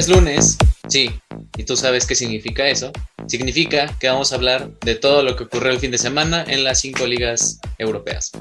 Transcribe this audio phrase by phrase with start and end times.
[0.00, 0.56] es lunes,
[0.88, 1.10] sí,
[1.58, 2.90] y tú sabes qué significa eso.
[3.26, 6.64] Significa que vamos a hablar de todo lo que ocurrió el fin de semana en
[6.64, 8.32] las cinco ligas europeas.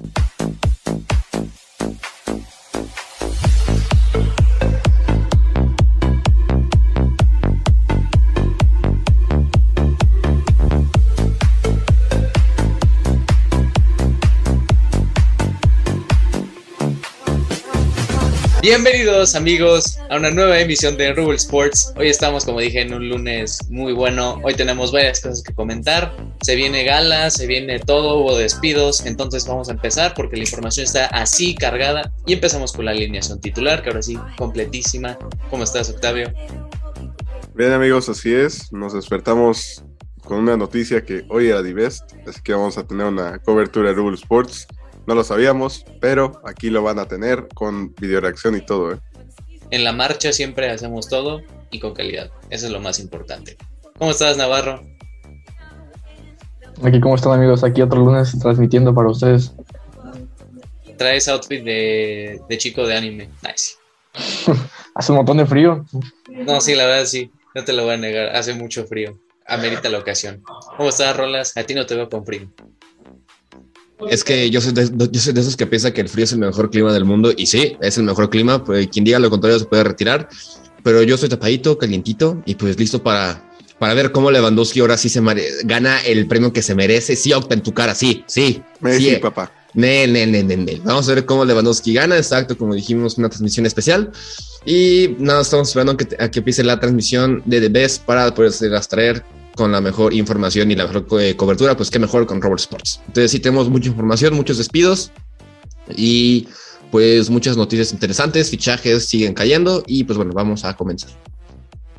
[18.62, 21.94] Bienvenidos amigos a una nueva emisión de Rubble Sports.
[21.96, 24.38] Hoy estamos, como dije, en un lunes muy bueno.
[24.44, 26.14] Hoy tenemos varias cosas que comentar.
[26.42, 29.06] Se viene gala, se viene todo, hubo despidos.
[29.06, 32.12] Entonces vamos a empezar porque la información está así cargada.
[32.26, 35.18] Y empezamos con la alineación titular, que ahora sí, completísima.
[35.50, 36.34] ¿Cómo estás, Octavio?
[37.56, 38.74] Bien amigos, así es.
[38.74, 39.86] Nos despertamos
[40.26, 42.12] con una noticia que hoy era Divest.
[42.28, 44.68] Así que vamos a tener una cobertura de Rubble Sports
[45.10, 48.94] no lo sabíamos, pero aquí lo van a tener con video reacción y todo.
[48.94, 49.00] ¿eh?
[49.72, 52.30] En la marcha siempre hacemos todo y con calidad.
[52.52, 53.58] Eso es lo más importante.
[53.98, 54.84] ¿Cómo estás, Navarro?
[56.84, 57.64] Aquí, ¿cómo están, amigos?
[57.64, 59.52] Aquí otro lunes transmitiendo para ustedes.
[60.98, 63.30] Traes outfit de, de chico de anime.
[63.42, 63.78] Nice.
[64.94, 65.86] Hace un montón de frío.
[66.30, 67.32] No, sí, la verdad sí.
[67.56, 68.36] No te lo voy a negar.
[68.36, 69.18] Hace mucho frío.
[69.48, 70.44] Amerita la ocasión.
[70.78, 71.58] ¿Cómo estás, Rolas?
[71.58, 72.48] A ti no te veo con frío.
[74.08, 76.32] Es que yo soy, de, yo soy de esos que piensa que el frío es
[76.32, 78.64] el mejor clima del mundo y sí, es el mejor clima.
[78.64, 80.30] Pues, quien diga lo contrario se puede retirar,
[80.84, 83.44] pero yo soy tapadito, calientito y pues listo para,
[83.78, 85.22] para ver cómo Lewandowski ahora sí se
[85.64, 87.16] gana el premio que se merece.
[87.16, 88.62] Sí, Octa, en tu cara, sí, sí.
[88.98, 89.52] sí, papá.
[89.74, 94.12] Ne, ne, ne, Vamos a ver cómo Lewandowski gana, exacto, como dijimos, una transmisión especial.
[94.66, 98.34] Y nada, estamos esperando a que, a que empiece la transmisión de The Best para
[98.34, 98.52] poder
[98.88, 99.24] traer
[99.60, 103.02] con la mejor información y la mejor eh, cobertura, pues qué mejor con Robert Sports.
[103.08, 105.12] Entonces sí tenemos mucha información, muchos despidos
[105.98, 106.48] y
[106.92, 111.10] pues muchas noticias interesantes, fichajes siguen cayendo y pues bueno, vamos a comenzar.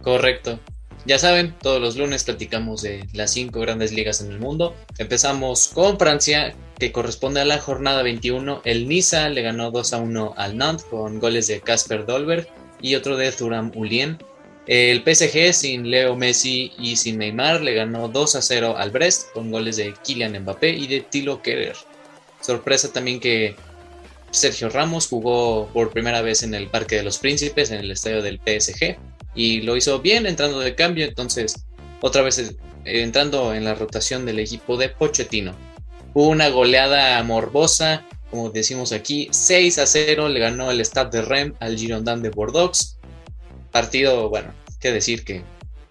[0.01, 0.59] Correcto.
[1.05, 4.75] Ya saben, todos los lunes platicamos de las cinco grandes ligas en el mundo.
[4.97, 8.63] Empezamos con Francia, que corresponde a la jornada 21.
[8.65, 12.49] El Niza le ganó 2 a 1 al Nantes con goles de Casper Dolberg
[12.81, 14.17] y otro de Thuram Ulien.
[14.71, 19.33] El PSG sin Leo Messi y sin Neymar le ganó 2 a 0 al Brest
[19.33, 21.75] con goles de Kylian Mbappé y de Tilo Kerer.
[22.41, 23.57] Sorpresa también que
[24.31, 28.23] Sergio Ramos jugó por primera vez en el Parque de los Príncipes, en el estadio
[28.23, 28.97] del PSG,
[29.35, 31.65] y lo hizo bien entrando de cambio, entonces
[32.01, 32.55] otra vez eh,
[32.85, 35.53] entrando en la rotación del equipo de Pochettino.
[36.15, 41.25] Hubo una goleada morbosa, como decimos aquí, 6 a 0 le ganó el Stade de
[41.25, 42.99] Rennes al Girondin de Bordeaux.
[43.73, 45.43] Partido, bueno, qué decir que,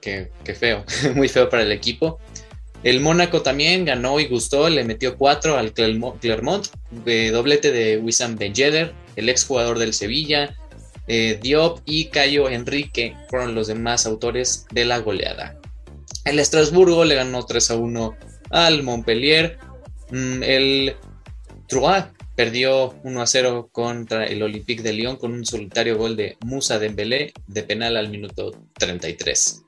[0.02, 0.84] que, feo,
[1.16, 2.20] muy feo para el equipo.
[2.84, 8.54] El Mónaco también ganó y gustó, le metió 4 al Clermont, doblete de Wissam Ben
[8.54, 10.56] Yedder, el exjugador del Sevilla,
[11.08, 15.60] eh, Diop y Cayo Enrique fueron los demás autores de la goleada.
[16.24, 18.16] El Estrasburgo le ganó 3 a 1
[18.52, 19.58] al Montpellier.
[20.12, 20.96] Mm, el
[21.68, 22.06] Troyes
[22.40, 26.80] perdió 1 a 0 contra el Olympique de Lyon con un solitario gol de Musa
[26.80, 29.66] Dembélé de penal al minuto 33.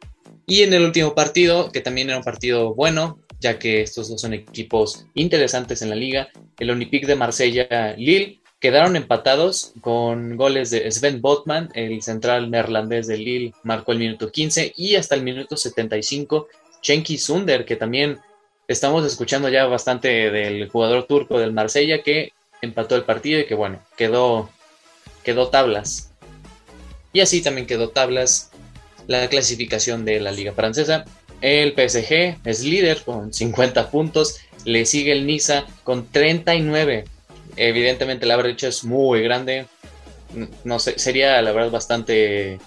[0.48, 4.22] Y en el último partido, que también era un partido bueno, ya que estos dos
[4.22, 6.30] son equipos interesantes en la liga,
[6.60, 13.18] el Olympique de Marsella-Lille quedaron empatados con goles de Sven Botman, el central neerlandés de
[13.18, 16.48] Lille marcó el minuto 15 y hasta el minuto 75
[16.82, 18.20] Chenki Sunder, que también
[18.70, 22.32] estamos escuchando ya bastante del jugador turco del Marsella que
[22.62, 24.50] empató el partido y que bueno, quedó,
[25.24, 26.12] quedó tablas.
[27.14, 28.52] Y así también quedó tablas
[29.08, 31.06] la clasificación de la liga francesa.
[31.42, 37.06] El PSG es líder con 50 puntos, le sigue el Niza con 39.
[37.58, 39.66] Evidentemente la brecha es muy grande.
[40.64, 42.60] No sé, sería la verdad bastante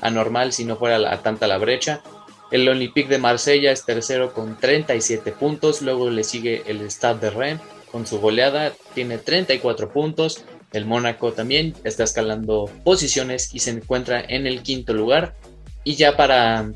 [0.00, 2.02] anormal si no fuera tanta la brecha.
[2.50, 7.30] El Olympique de Marsella es tercero con 37 puntos, luego le sigue el Stade de
[7.30, 7.60] Rennes
[7.92, 10.44] con su goleada, tiene 34 puntos.
[10.72, 15.36] El Mónaco también está escalando posiciones y se encuentra en el quinto lugar.
[15.84, 16.72] Y ya para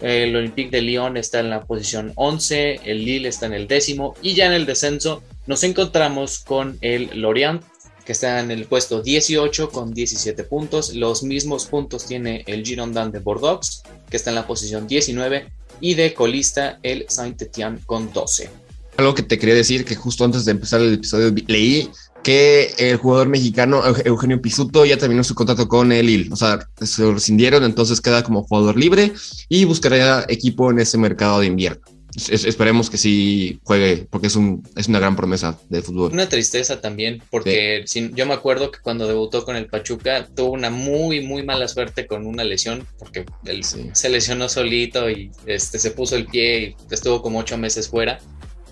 [0.00, 3.68] eh, el Olympique de Lyon está en la posición 11, el Lille está en el
[3.68, 7.62] décimo y ya en el descenso nos encontramos con el Lorient
[8.04, 10.94] que está en el puesto 18 con 17 puntos.
[10.94, 15.50] Los mismos puntos tiene el Girondin de Bordeaux que está en la posición 19
[15.80, 18.63] y de colista el Saint-Étienne con 12.
[18.96, 21.88] Algo que te quería decir que justo antes de empezar el episodio leí
[22.22, 26.30] que el jugador mexicano Eugenio Pisuto ya terminó su contrato con el Lille.
[26.32, 29.12] O sea, se rescindieron, entonces queda como jugador libre
[29.48, 31.82] y buscaría equipo en ese mercado de invierno.
[32.16, 36.12] es- esperemos que sí juegue, porque es, un, es una gran promesa de fútbol.
[36.12, 40.52] Una tristeza también, porque sin- yo me acuerdo que cuando debutó con el Pachuca tuvo
[40.52, 43.90] una muy, muy mala suerte con una lesión, porque él Sí.
[43.94, 48.20] se lesionó solito y este, se puso el pie y estuvo como ocho meses fuera,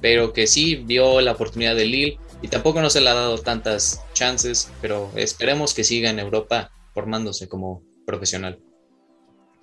[0.02, 3.38] pero que sí vio la oportunidad de Lille y tampoco no se le ha dado
[3.38, 8.58] tantas chances, pero esperemos que siga en Europa formándose como profesional.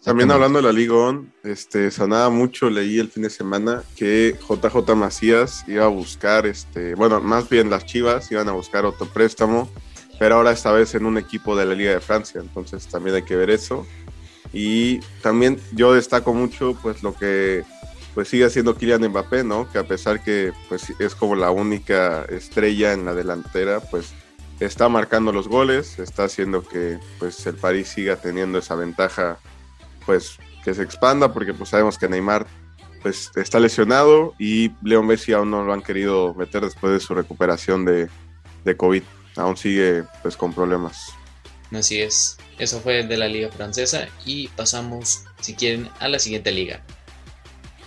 [0.02, 4.38] También hablando de la Liga On, este, sonaba mucho, leí el fin de semana que
[4.40, 9.08] JJ Macías iba a buscar, este, bueno, más bien las Chivas iban a buscar otro
[9.08, 9.70] préstamo,
[10.18, 13.24] pero ahora esta vez en un equipo de la Liga de Francia, entonces también hay
[13.24, 13.86] que ver eso.
[14.54, 17.64] Y también yo destaco mucho pues lo que
[18.20, 19.72] pues sigue haciendo Kylian Mbappé, ¿no?
[19.72, 24.12] Que a pesar que pues es como la única estrella en la delantera, pues
[24.60, 29.40] está marcando los goles, está haciendo que pues el París siga teniendo esa ventaja
[30.06, 30.36] pues
[30.66, 32.46] que se expanda porque pues sabemos que Neymar
[33.02, 37.16] pues está lesionado y Leo Messi aún no lo han querido meter después de su
[37.16, 38.10] recuperación de,
[38.66, 39.04] de COVID.
[39.38, 41.14] Aún sigue pues con problemas.
[41.72, 46.52] Así es, eso fue de la liga francesa y pasamos, si quieren, a la siguiente
[46.52, 46.84] liga.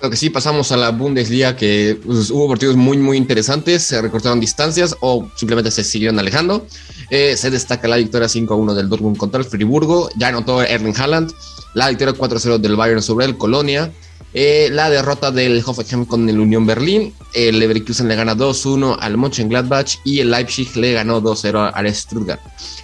[0.03, 4.03] Lo que sí, pasamos a la Bundesliga, que pues, hubo partidos muy, muy interesantes, se
[4.03, 6.67] recortaron distancias o simplemente se siguieron alejando.
[7.09, 11.33] Eh, se destaca la victoria 5-1 del Dortmund contra el Friburgo, ya anotó Erling Haaland,
[11.75, 13.93] la victoria 4-0 del Bayern sobre el Colonia,
[14.35, 19.17] eh, la derrota del Hoffenheim con el Unión Berlín, el Leverkusen le gana 2-1 al
[19.17, 22.41] Mönchengladbach y el Leipzig le ganó 2-0 al Stuttgart.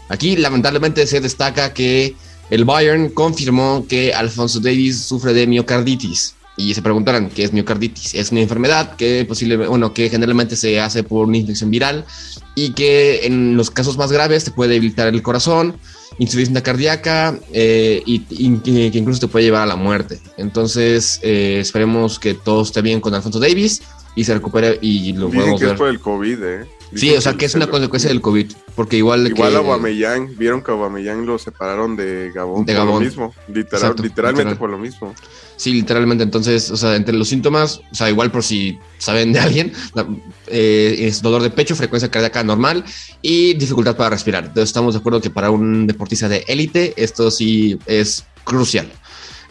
[0.08, 2.14] Aquí lamentablemente se destaca que
[2.50, 6.37] el Bayern confirmó que Alfonso Davis sufre de miocarditis.
[6.58, 8.14] Y se preguntarán qué es miocarditis.
[8.14, 12.04] Es una enfermedad que posiblemente, bueno, que generalmente se hace por una infección viral
[12.56, 15.76] y que en los casos más graves te puede debilitar el corazón,
[16.18, 20.18] insuficiencia cardíaca eh, y, y que, incluso te puede llevar a la muerte.
[20.36, 23.80] Entonces eh, esperemos que todo esté bien con Alfonso Davis
[24.16, 26.77] y se recupere y lo Dicen podemos que es por el COVID, ¿eh?
[26.94, 30.62] Sí, o sea que es una consecuencia del COVID, porque igual Igual que a vieron
[30.62, 33.02] que a Aubameyang lo separaron de Gabón De por Gabón.
[33.02, 34.58] lo mismo, literal, Exacto, literalmente literal.
[34.58, 35.14] por lo mismo.
[35.56, 36.24] Sí, literalmente.
[36.24, 39.72] Entonces, o sea, entre los síntomas, o sea, igual por si saben de alguien,
[40.46, 42.84] eh, es dolor de pecho, frecuencia cardíaca normal
[43.22, 44.44] y dificultad para respirar.
[44.44, 48.88] Entonces, estamos de acuerdo que para un deportista de élite, esto sí es crucial.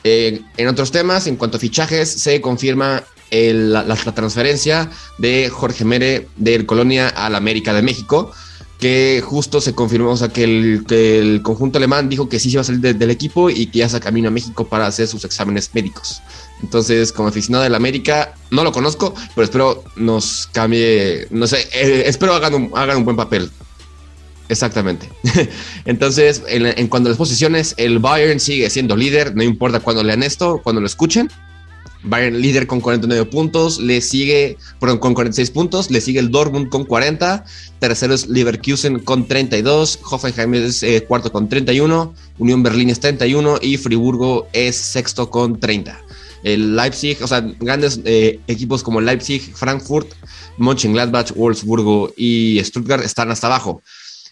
[0.04, 5.86] Eh, en otros temas, en cuanto a fichajes, se confirma el- la, transferencia de Jorge
[5.86, 8.32] Mere del Colonia al América de México,
[8.80, 12.62] que justo se confirmó, o sea, que el, conjunto alemán dijo que sí se iba
[12.62, 15.26] a salir de- del equipo y que ya está camino a México para hacer sus
[15.26, 16.22] exámenes médicos.
[16.62, 22.04] Entonces, como aficionado del América, no lo conozco, pero espero nos cambie, no sé, eh,
[22.06, 23.50] espero hagan un, hagan un buen papel.
[24.50, 25.10] Exactamente.
[25.86, 30.04] Entonces, en, en cuanto a las posiciones, el Bayern sigue siendo líder, no importa cuando
[30.04, 31.30] lean esto, cuando lo escuchen.
[32.04, 36.70] Bayern líder con 49 puntos, le sigue, perdón, con 46 puntos, le sigue el Dortmund
[36.70, 37.44] con 40,
[37.80, 43.60] tercero es Leverkusen con 32, Hoffenheim es eh, cuarto con 31, Unión Berlín es 31
[43.62, 46.00] y Friburgo es sexto con 30.
[46.44, 50.14] El Leipzig, o sea, grandes eh, equipos como Leipzig, Frankfurt,
[50.58, 53.82] Mönchengladbach, Wolfsburgo y Stuttgart están hasta abajo.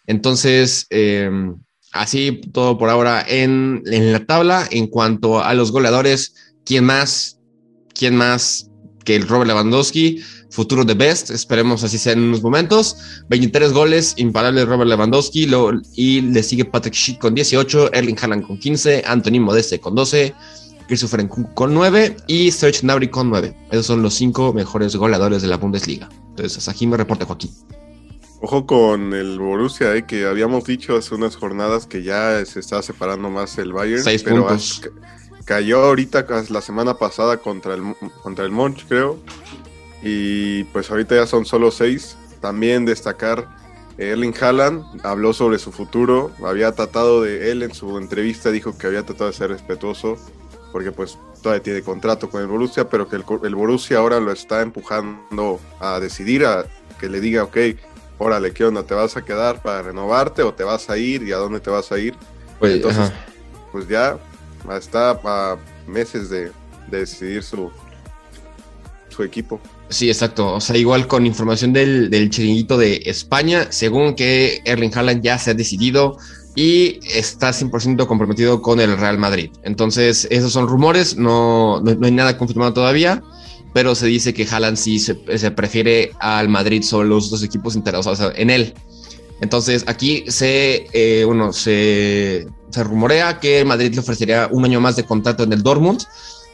[0.08, 1.30] Entonces, eh,
[1.92, 4.68] así todo por ahora en, en la tabla.
[4.70, 7.35] En cuanto a los goleadores, ¿quién más?
[7.96, 8.70] ¿Quién más
[9.04, 10.22] que el Robert Lewandowski?
[10.50, 12.96] Futuro de Best, esperemos así sea en unos momentos.
[13.30, 15.48] 23 goles, imparable Robert Lewandowski.
[15.48, 19.96] Lo, y le sigue Patrick Schick con 18, Erling Haaland con 15, Anthony Modeste con
[19.96, 20.34] 12,
[20.88, 23.56] Christopher Nkunku con 9 y Serge Gnabry con 9.
[23.72, 26.10] Esos son los cinco mejores goleadores de la Bundesliga.
[26.30, 27.52] Entonces, hasta aquí me reporta Joaquín.
[28.42, 32.82] Ojo con el Borussia, eh, que habíamos dicho hace unas jornadas que ya se está
[32.82, 34.04] separando más el Bayern.
[34.04, 34.82] Seis pero puntos.
[35.46, 37.84] Ca- cayó ahorita la semana pasada contra el,
[38.24, 39.20] contra el Monch, creo.
[40.04, 42.18] Y pues ahorita ya son solo seis.
[42.42, 43.48] También destacar
[43.98, 46.32] Erling Haaland habló sobre su futuro.
[46.46, 50.18] Había tratado de él en su entrevista, dijo que había tratado de ser respetuoso
[50.72, 54.32] porque pues todavía tiene contrato con el Borussia, pero que el, el Borussia ahora lo
[54.34, 56.66] está empujando a decidir, a
[57.00, 57.58] que le diga, ok,
[58.18, 58.84] órale, ¿qué onda?
[58.84, 61.24] ¿Te vas a quedar para renovarte o te vas a ir?
[61.24, 62.14] ¿Y a dónde te vas a ir?
[62.60, 63.26] Pues, Entonces, ajá.
[63.72, 64.18] Pues ya
[64.72, 65.58] está a
[65.88, 66.52] meses de,
[66.90, 67.72] de decidir su,
[69.10, 69.60] su equipo.
[69.90, 70.54] Sí, exacto.
[70.54, 75.38] O sea, igual con información del, del chiringuito de España, según que Erling Haaland ya
[75.38, 76.18] se ha decidido
[76.56, 79.52] y está 100% comprometido con el Real Madrid.
[79.64, 83.22] Entonces, esos son rumores, no, no, no hay nada confirmado todavía,
[83.74, 87.76] pero se dice que Haaland sí se, se prefiere al Madrid sobre los dos equipos
[87.76, 88.74] interesados en él.
[89.46, 95.04] Entonces, aquí se, eh, bueno, se, rumorea que Madrid le ofrecería un año más de
[95.04, 96.02] contrato en el Dortmund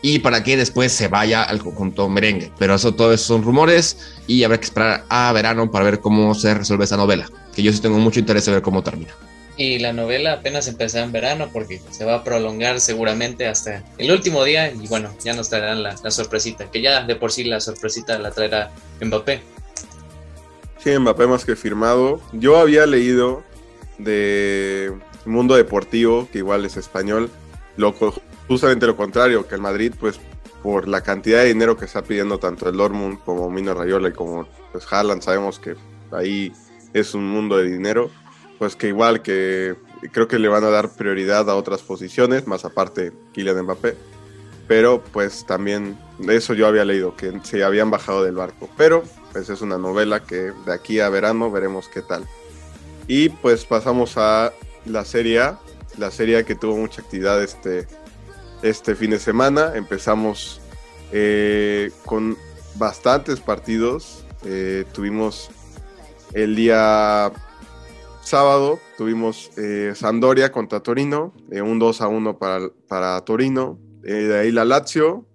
[0.01, 2.51] y para que después se vaya al conjunto merengue.
[2.59, 6.35] Pero eso todo eso son rumores y habrá que esperar a verano para ver cómo
[6.35, 9.15] se resuelve esa novela, que yo sí tengo mucho interés en ver cómo termina.
[9.55, 14.11] Y la novela apenas empezará en verano porque se va a prolongar seguramente hasta el
[14.11, 17.45] último día y bueno, ya nos traerán la, la sorpresita, que ya de por sí
[17.45, 18.69] la sorpresita la traerá
[18.99, 19.60] Mbappé.
[20.83, 22.19] Sí, Mbappé más que firmado.
[22.33, 23.43] Yo había leído
[23.99, 24.91] de
[25.25, 27.29] Mundo Deportivo, que igual es español,
[27.77, 27.93] lo,
[28.47, 30.19] justamente lo contrario, que el Madrid, pues
[30.63, 34.13] por la cantidad de dinero que está pidiendo tanto el Dortmund como Mino Rayola y
[34.13, 35.75] como pues Haaland, sabemos que
[36.11, 36.51] ahí
[36.93, 38.09] es un mundo de dinero,
[38.57, 39.75] pues que igual que
[40.11, 43.95] creo que le van a dar prioridad a otras posiciones, más aparte Kylian Mbappé,
[44.67, 49.03] pero pues también de eso yo había leído, que se habían bajado del barco, pero
[49.31, 52.27] pues es una novela que de aquí a verano veremos qué tal.
[53.07, 54.53] Y pues pasamos a
[54.85, 55.41] la serie
[55.97, 57.87] la serie que tuvo mucha actividad este,
[58.61, 59.73] este fin de semana.
[59.75, 60.61] Empezamos
[61.11, 62.37] eh, con
[62.75, 64.25] bastantes partidos.
[64.45, 65.49] Eh, tuvimos
[66.33, 67.31] el día
[68.21, 73.77] sábado, tuvimos eh, Sandoria contra Torino, un 2 a 1 para, para Torino.
[74.01, 75.25] de ahí la Lazio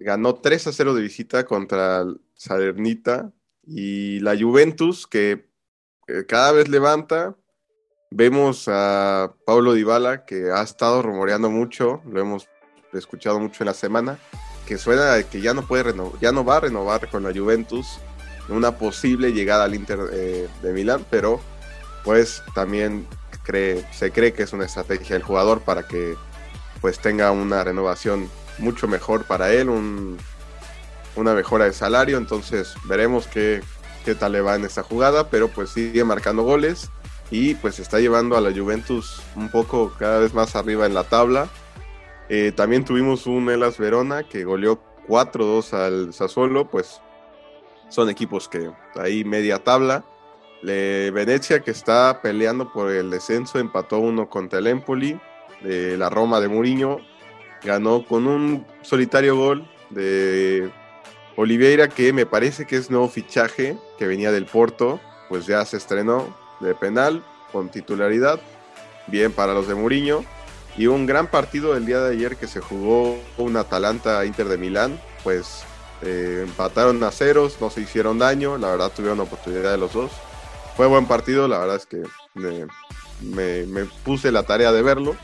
[0.00, 3.32] ganó 3 a 0 de visita contra Salernita.
[3.64, 5.50] Y la Juventus, que
[6.26, 7.36] cada vez levanta,
[8.10, 12.48] Vemos a Pablo Dybala, que ha estado rumoreando mucho, lo hemos
[12.94, 14.18] escuchado mucho en la semana,
[14.66, 17.98] que suena que ya no, puede ya no va a renovar con la Juventus,
[18.48, 21.38] una posible llegada al Inter eh, de Milán, pero
[22.02, 23.06] pues también
[23.44, 26.14] cree, se cree que es una estrategia del jugador para que
[26.80, 29.68] pues tenga una renovación mucho mejor para él,
[31.16, 33.62] una mejora de salario, entonces veremos qué,
[34.04, 36.90] qué tal le va en esta jugada, pero pues sigue marcando goles
[37.30, 41.04] y pues está llevando a la Juventus un poco cada vez más arriba en la
[41.04, 41.48] tabla.
[42.28, 47.00] Eh, también tuvimos un Elas Verona que goleó 4-2 al Sassuolo, pues
[47.88, 50.04] son equipos que ahí media tabla.
[50.62, 55.20] Le, Venecia que está peleando por el descenso empató uno contra el Empoli.
[55.62, 56.98] la Roma de Mourinho
[57.62, 60.70] ganó con un solitario gol de
[61.36, 65.76] Oliveira que me parece que es nuevo fichaje que venía del Porto, pues ya se
[65.76, 67.22] estrenó de penal
[67.52, 68.40] con titularidad.
[69.06, 70.24] Bien para los de Mourinho.
[70.76, 74.58] Y un gran partido el día de ayer que se jugó un Atalanta Inter de
[74.58, 75.00] Milán.
[75.24, 75.64] Pues
[76.02, 78.58] eh, empataron a ceros, no se hicieron daño.
[78.58, 80.12] La verdad tuvieron oportunidad de los dos.
[80.76, 82.02] Fue buen partido, la verdad es que
[83.20, 85.16] me, puse la tarea de verlo.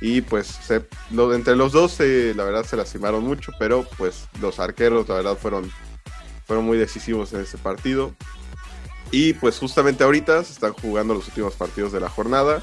[0.00, 5.16] Y pues entre los dos la verdad se lastimaron mucho, pero pues los arqueros la
[5.16, 5.70] verdad fueron,
[6.46, 8.14] fueron muy decisivos en ese partido.
[9.10, 12.62] Y pues justamente ahorita se están jugando los últimos partidos de la jornada.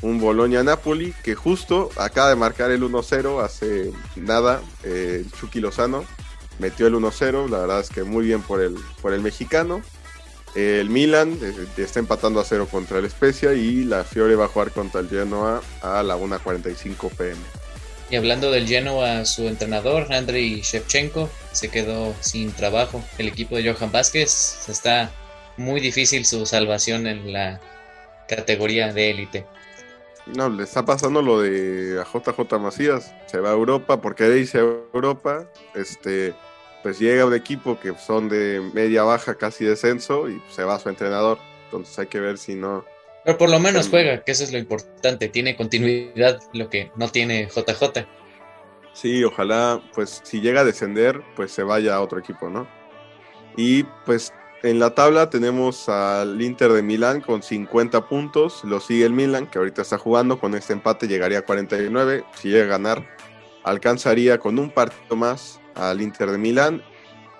[0.00, 4.62] Un Boloña-Napoli que justo acaba de marcar el 1-0 hace nada.
[4.84, 6.04] Eh, Chucky Lozano
[6.60, 7.48] metió el 1-0.
[7.48, 9.82] La verdad es que muy bien por el, por el mexicano.
[10.54, 14.48] El Milan eh, está empatando a 0 contra el Spezia y la Fiore va a
[14.48, 17.36] jugar contra el Genoa a la 1.45 pm.
[18.10, 23.04] Y hablando del Genoa, su entrenador, Andriy Shevchenko, se quedó sin trabajo.
[23.18, 25.10] El equipo de Johan Vázquez está
[25.58, 27.60] muy difícil su salvación en la
[28.28, 29.46] categoría de élite.
[30.34, 33.14] No, le está pasando lo de a JJ Macías.
[33.26, 35.46] Se va a Europa porque dice Europa.
[35.74, 36.34] Este,
[36.82, 40.78] pues llega un equipo que son de media baja, casi descenso, y se va a
[40.78, 41.38] su entrenador.
[41.64, 42.84] Entonces hay que ver si no.
[43.24, 45.28] Pero por lo menos juega, que eso es lo importante.
[45.28, 48.06] Tiene continuidad, lo que no tiene JJ.
[48.92, 52.66] Sí, ojalá, pues si llega a descender, pues se vaya a otro equipo, ¿no?
[53.56, 54.32] Y pues
[54.62, 59.46] en la tabla tenemos al Inter de Milán con 50 puntos, lo sigue el Milán
[59.46, 63.18] que ahorita está jugando, con este empate llegaría a 49, si llega a ganar
[63.68, 66.82] alcanzaría con un partido más al Inter de Milán.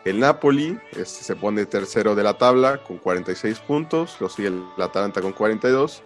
[0.04, 4.62] El Napoli este, se pone tercero de la tabla con 46 puntos, lo sigue el
[4.78, 6.02] Atalanta con 42,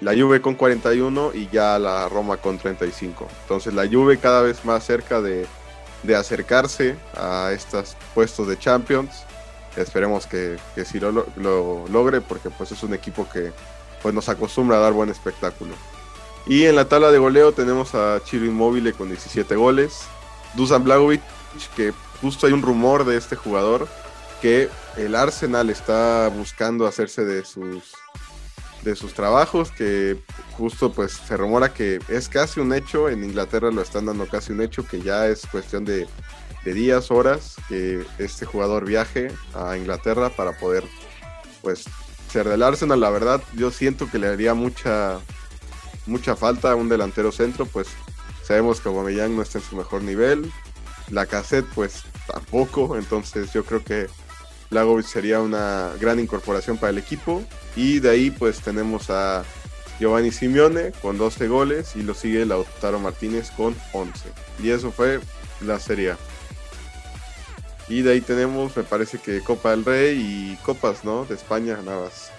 [0.00, 3.28] la Juve con 41 y ya la Roma con 35.
[3.42, 5.46] Entonces la Juve cada vez más cerca de,
[6.02, 9.24] de acercarse a estos puestos de Champions
[9.76, 11.26] Esperemos que, que sí lo,
[11.88, 13.52] logre porque pues es un equipo que
[14.02, 15.74] pues nos acostumbra a dar buen espectáculo.
[16.46, 20.02] Y en la tabla de goleo tenemos a Chiro Inmóvil con 17 goles.
[20.54, 21.22] Dusan Blagovic,
[21.74, 23.88] que justo hay un rumor de este jugador
[24.42, 27.94] que el Arsenal está buscando hacerse de sus
[28.82, 30.18] de sus trabajos que
[30.58, 34.52] justo pues se rumora que es casi un hecho en Inglaterra lo están dando casi
[34.52, 36.06] un hecho que ya es cuestión de
[36.64, 40.84] de días, horas, que este jugador viaje a Inglaterra para poder,
[41.62, 41.84] pues,
[42.30, 43.00] ser del Arsenal.
[43.00, 45.20] La verdad, yo siento que le haría mucha,
[46.06, 47.88] mucha falta a un delantero centro, pues,
[48.44, 50.52] Sabemos que Aubameyang no está en su mejor nivel.
[51.10, 52.96] La cassette, pues tampoco.
[52.98, 54.06] Entonces yo creo que
[54.68, 57.42] Lagovic sería una gran incorporación para el equipo.
[57.74, 59.44] Y de ahí, pues tenemos a
[59.98, 64.28] Giovanni Simeone con 12 goles y lo sigue Lautaro Martínez con 11.
[64.62, 65.20] Y eso fue
[65.62, 66.14] la Serie.
[67.88, 71.24] Y de ahí tenemos, me parece que Copa del Rey y Copas, ¿no?
[71.24, 72.30] De España, nada más.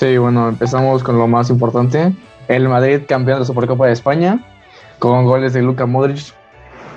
[0.00, 2.12] Sí, bueno, empezamos con lo más importante.
[2.48, 4.44] El Madrid campeón de la Supercopa de España
[4.98, 6.34] con goles de Luka Modric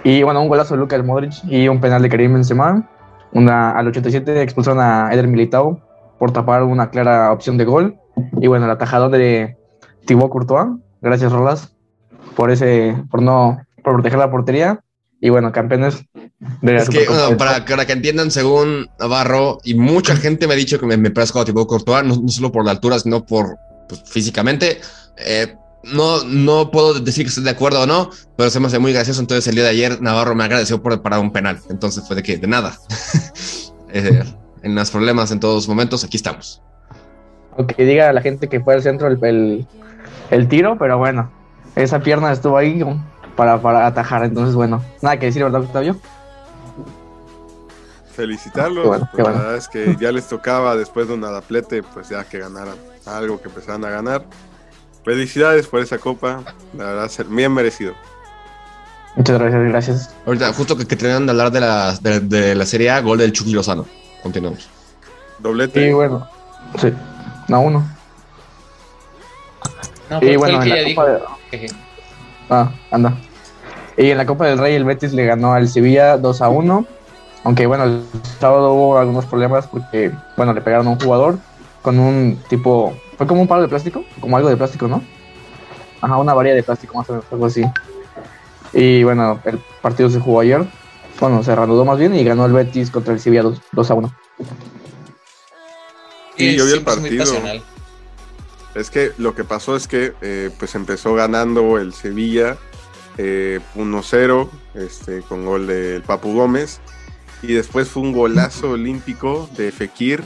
[0.03, 2.89] y bueno, un golazo de Luka Modric y un penal de Karim Benzema.
[3.33, 5.79] Una, al 87 expulsaron a Eder Militao
[6.19, 7.97] por tapar una clara opción de gol.
[8.41, 9.57] Y bueno, el atajador de
[10.05, 10.69] Thibaut Courtois.
[11.01, 11.73] Gracias, Rolas,
[12.35, 14.81] por ese, por no, por proteger la portería.
[15.19, 16.03] Y bueno, campeones
[16.61, 17.05] de Es que,
[17.37, 21.11] para, para, que entiendan, según Navarro, y mucha gente me ha dicho que me, me
[21.11, 23.57] parezco a Thibaut Courtois, no, solo por la altura, sino por
[23.99, 24.79] pues, físicamente.
[25.17, 28.79] Eh, no, no puedo decir que estoy de acuerdo o no, pero se me hace
[28.79, 29.19] muy gracioso.
[29.19, 31.59] Entonces, el día de ayer, Navarro me agradeció por parar un penal.
[31.69, 32.77] Entonces, fue de que, de nada.
[33.93, 34.23] eh,
[34.63, 36.61] en los problemas en todos momentos, aquí estamos.
[37.57, 39.67] Aunque diga a la gente que fue al centro el,
[40.29, 41.31] el, tiro, pero bueno,
[41.75, 42.81] esa pierna estuvo ahí
[43.35, 44.23] para, para atajar.
[44.23, 45.99] Entonces, bueno, nada que decir, ¿verdad, Octavio?
[48.13, 49.01] Felicitarlos.
[49.13, 52.75] la verdad es que ya les tocaba después de un adaplete, pues ya que ganaran
[53.17, 54.25] algo que empezaran a ganar.
[55.03, 56.43] Felicidades por esa copa,
[56.77, 57.93] la verdad, ser bien merecido.
[59.15, 60.15] Muchas gracias, gracias.
[60.25, 63.33] Ahorita, justo que, que tenían de hablar de la, de, la Serie A, gol del
[63.33, 63.85] Chucky Lozano.
[64.23, 64.69] Continuamos.
[65.39, 65.89] Doblete.
[65.89, 66.27] Y bueno,
[66.79, 66.93] sí,
[67.49, 67.85] a uno.
[70.21, 71.71] y bueno, en la Copa de...
[72.49, 73.17] Ah, anda.
[73.97, 76.85] Y en la Copa del Rey el Betis le ganó al Sevilla 2 a 1.
[77.43, 78.03] Aunque bueno, el
[78.39, 81.39] sábado hubo algunos problemas porque, bueno, le pegaron a un jugador
[81.81, 85.03] con un tipo fue como un palo de plástico, como algo de plástico, ¿no?
[86.01, 87.63] Ajá, una varilla de plástico, más o menos, algo así.
[88.73, 90.65] Y bueno, el partido se jugó ayer.
[91.19, 94.15] Bueno, se reanudó más bien y ganó el Betis contra el Sevilla 2, a 1.
[96.35, 97.23] Sí, yo vi el partido.
[98.73, 102.57] Es que lo que pasó es que eh, pues empezó ganando el Sevilla
[103.17, 106.79] eh, 1-0 este, con gol del Papu Gómez
[107.43, 110.23] y después fue un golazo olímpico de Fekir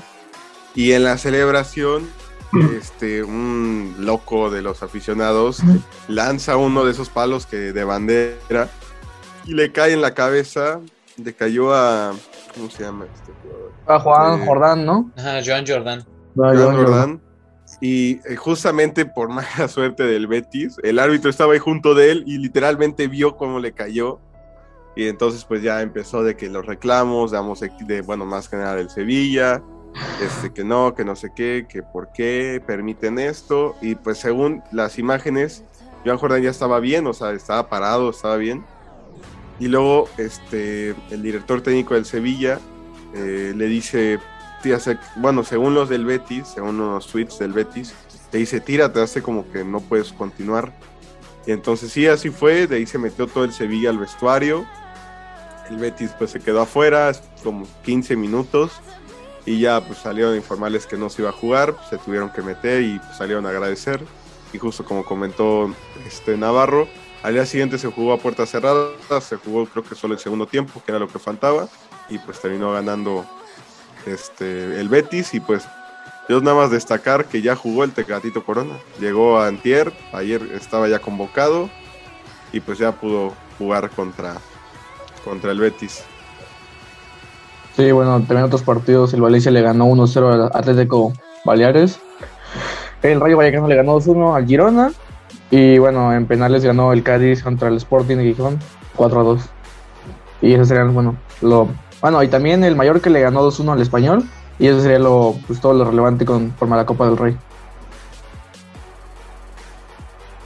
[0.76, 2.08] y en la celebración
[2.78, 5.62] este, un loco de los aficionados
[6.08, 8.70] lanza uno de esos palos que de bandera
[9.46, 10.80] y le cae en la cabeza,
[11.18, 12.14] le cayó a
[12.54, 13.72] ¿cómo se llama este jugador?
[13.88, 15.12] A Juan eh, Jordán, ¿no?
[15.18, 16.06] Ajá, Joan Jordan.
[16.36, 17.22] Joan Jordán.
[17.82, 22.24] Y eh, justamente por mala suerte del Betis, el árbitro estaba ahí junto de él
[22.26, 24.20] y literalmente vio cómo le cayó.
[24.96, 28.76] Y entonces pues ya empezó de que los reclamos, damos de, bueno, más que nada
[28.76, 29.62] del Sevilla,
[30.22, 33.76] este, que no, que no sé qué, que por qué permiten esto.
[33.82, 35.64] Y pues según las imágenes,
[36.06, 38.64] Joan Jordán ya estaba bien, o sea, estaba parado, estaba bien.
[39.60, 42.60] Y luego este, el director técnico del Sevilla
[43.14, 44.20] eh, le dice,
[45.18, 47.94] bueno, según los del Betis, según unos tweets del Betis,
[48.32, 50.74] te dice, tírate, hace como que no puedes continuar.
[51.46, 54.66] Y entonces sí, así fue, de ahí se metió todo el Sevilla al vestuario.
[55.70, 57.12] El Betis pues se quedó afuera,
[57.44, 58.82] como 15 minutos
[59.46, 62.42] y ya pues salieron a informarles que no se iba a jugar, se tuvieron que
[62.42, 64.02] meter y pues, salieron a agradecer.
[64.54, 65.74] Y justo como comentó
[66.08, 66.88] este Navarro,
[67.24, 70.48] al día siguiente se jugó a puertas cerradas, se jugó creo que solo el segundo
[70.48, 71.68] tiempo, que era lo que faltaba,
[72.10, 73.26] y pues terminó ganando
[74.06, 75.64] este, el Betis y pues
[76.30, 78.78] yo nada más destacar que ya jugó el Tecatito Corona.
[79.00, 81.70] Llegó a Antier, ayer estaba ya convocado
[82.52, 84.38] y pues ya pudo jugar contra,
[85.24, 86.04] contra el Betis.
[87.76, 91.12] Sí, bueno, también otros partidos, el Valencia le ganó 1-0 al Atlético
[91.44, 92.00] Baleares.
[93.04, 94.92] El Rayo Vallecano le ganó 2-1 al Girona.
[95.52, 98.60] Y bueno, en penales ganó el Cádiz contra el Sporting de Gijón
[98.98, 99.42] 4-2.
[100.42, 101.68] Y eso sería, bueno, lo...
[102.02, 104.24] Bueno, y también el que le ganó 2-1 al Español.
[104.58, 107.38] Y eso sería lo, pues, todo lo relevante con forma la Copa del Rey.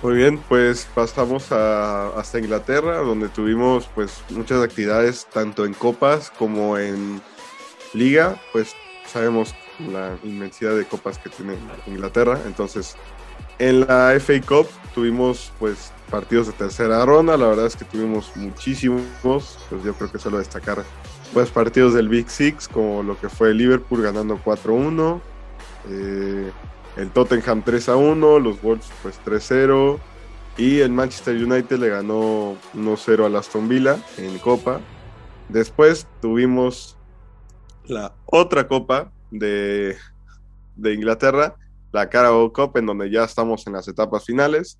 [0.01, 6.31] Muy bien, pues pasamos a, hasta Inglaterra, donde tuvimos pues muchas actividades tanto en copas
[6.31, 7.21] como en
[7.93, 8.39] liga.
[8.53, 8.73] Pues
[9.05, 9.53] sabemos
[9.91, 12.39] la inmensidad de copas que tiene Inglaterra.
[12.45, 12.95] Entonces,
[13.59, 17.35] en la FA Cup tuvimos pues partidos de tercera ronda.
[17.35, 19.03] La verdad es que tuvimos muchísimos.
[19.21, 20.81] Pues yo creo que solo destacar
[21.33, 25.19] pues partidos del Big Six, como lo que fue Liverpool ganando 4-1.
[25.89, 26.51] Eh,
[26.97, 29.99] el Tottenham 3 a 1, los Wolves pues 3-0
[30.57, 34.81] y el Manchester United le ganó 1-0 al Aston Villa en Copa.
[35.47, 36.97] Después tuvimos
[37.85, 39.95] la otra Copa de,
[40.75, 41.55] de Inglaterra,
[41.91, 44.79] la Carabao Cup, en donde ya estamos en las etapas finales.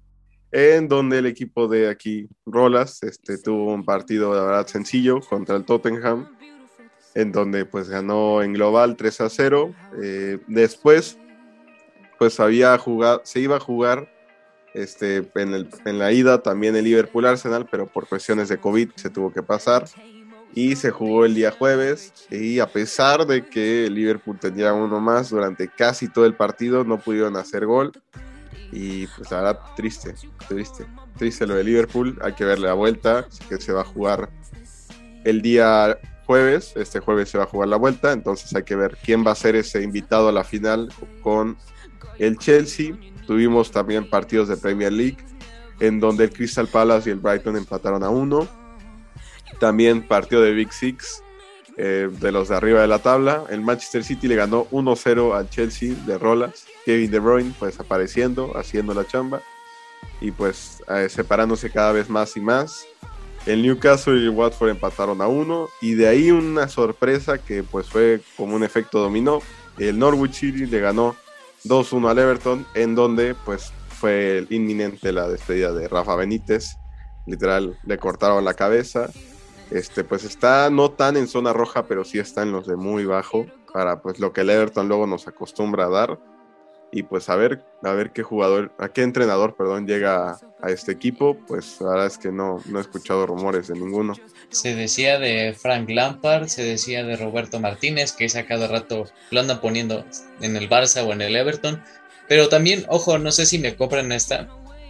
[0.51, 5.55] en donde el equipo de aquí, Rolas, este, tuvo un partido de verdad sencillo contra
[5.55, 6.27] el Tottenham,
[7.13, 9.75] en donde pues ganó en global 3 a 0.
[10.01, 11.19] Eh, después,
[12.19, 14.07] pues había jugado, se iba a jugar
[14.73, 18.91] este, en, el, en la ida también el Liverpool Arsenal, pero por cuestiones de COVID
[18.95, 19.85] se tuvo que pasar.
[20.53, 22.11] Y se jugó el día jueves.
[22.29, 26.83] Y a pesar de que el Liverpool tenía uno más durante casi todo el partido,
[26.83, 27.91] no pudieron hacer gol.
[28.71, 30.13] Y pues la triste,
[30.47, 30.85] triste,
[31.17, 32.19] triste lo de Liverpool.
[32.21, 34.29] Hay que verle la vuelta, que se va a jugar
[35.23, 36.73] el día jueves.
[36.75, 39.35] Este jueves se va a jugar la vuelta, entonces hay que ver quién va a
[39.35, 40.89] ser ese invitado a la final
[41.21, 41.57] con
[42.17, 42.93] el Chelsea.
[43.25, 45.17] Tuvimos también partidos de Premier League,
[45.79, 48.47] en donde el Crystal Palace y el Brighton empataron a uno.
[49.59, 51.23] También partido de Big Six,
[51.77, 53.43] eh, de los de arriba de la tabla.
[53.49, 56.65] El Manchester City le ganó 1-0 al Chelsea de Rolas.
[56.85, 59.41] Kevin De Bruyne pues apareciendo, haciendo la chamba
[60.21, 62.85] y pues eh, separándose cada vez más y más.
[63.45, 67.87] El Newcastle y el Watford empataron a uno y de ahí una sorpresa que pues
[67.87, 69.41] fue como un efecto dominó.
[69.77, 71.15] El Norwich City le ganó
[71.65, 76.77] 2-1 al Everton en donde pues fue inminente la despedida de Rafa Benítez.
[77.25, 79.09] Literal le cortaron la cabeza
[79.71, 83.05] este, pues está no tan en zona roja, pero sí está en los de muy
[83.05, 86.19] bajo, para pues lo que el Everton luego nos acostumbra a dar.
[86.91, 90.91] Y pues a ver, a ver qué jugador, a qué entrenador, perdón, llega a, este
[90.91, 94.13] equipo, pues la verdad es que no, no he escuchado rumores de ninguno.
[94.49, 99.39] Se decía de Frank Lampard, se decía de Roberto Martínez, que esa cada rato lo
[99.39, 100.03] andan poniendo
[100.41, 101.81] en el Barça o en el Everton.
[102.27, 104.47] Pero también, ojo, no sé si me compran esta.